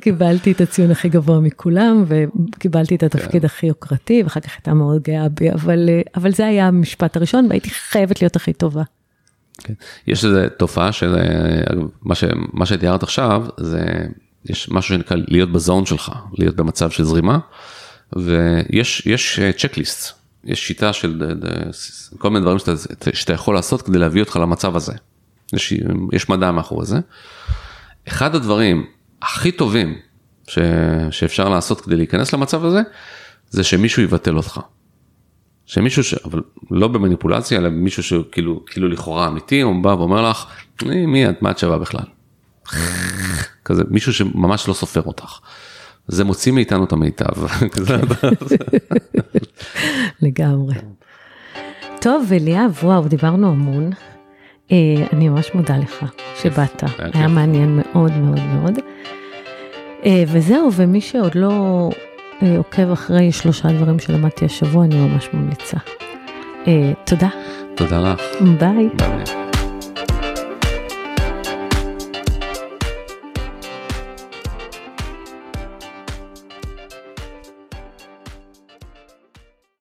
[0.02, 3.46] קיבלתי את הציון הכי גבוה מכולם, וקיבלתי את התפקיד כן.
[3.46, 7.70] הכי יוקרתי, ואחר כך הייתה מאוד גאה בי, אבל, אבל זה היה המשפט הראשון, והייתי
[7.70, 8.84] חייבת להיות הכי טובה.
[9.58, 9.74] כן.
[10.08, 11.16] יש איזו תופעה של
[12.02, 12.24] מה, ש,
[12.54, 14.08] מה שתיארת עכשיו, זה
[14.50, 17.40] יש משהו שנקרא להיות בזון שלך, להיות במצב של זרימה,
[18.16, 21.22] ויש צ'קליסט, אה, יש שיטה של
[22.18, 22.72] כל מיני דברים שאתה,
[23.14, 24.94] שאתה יכול לעשות כדי להביא אותך למצב הזה.
[25.54, 25.74] יש,
[26.14, 27.00] יש מדע מאחורי זה.
[28.08, 28.86] אחד הדברים
[29.26, 29.96] הכי טובים
[30.48, 30.60] ש,
[31.12, 32.82] שאפשר לעשות כדי להיכנס למצב הזה,
[33.50, 34.60] זה שמישהו יבטל אותך.
[35.66, 36.14] שמישהו, ש...
[36.14, 40.46] אבל לא במניפולציה, אלא מישהו שכאילו כאילו לכאורה אמיתי, הוא בא ואומר לך,
[40.86, 42.06] מי את, מה את שווה בכלל?
[43.66, 45.40] כזה, מישהו שממש לא סופר אותך.
[46.08, 47.26] זה מוציא מאיתנו את המיטב.
[50.22, 50.76] לגמרי.
[52.02, 53.90] טוב, אליאב, וואו, דיברנו המון.
[54.72, 54.78] אה,
[55.14, 56.06] אני ממש מודה לך
[56.42, 58.80] שבאת, היה מעניין מאוד מאוד מאוד.
[60.06, 61.90] אה, וזהו, ומי שעוד לא
[62.44, 65.78] אה, עוקב אחרי שלושה דברים שלמדתי השבוע, אני ממש ממליצה.
[67.04, 67.30] תודה.
[67.76, 68.22] תודה לך.
[68.60, 68.90] ביי.
[68.98, 69.45] ביי.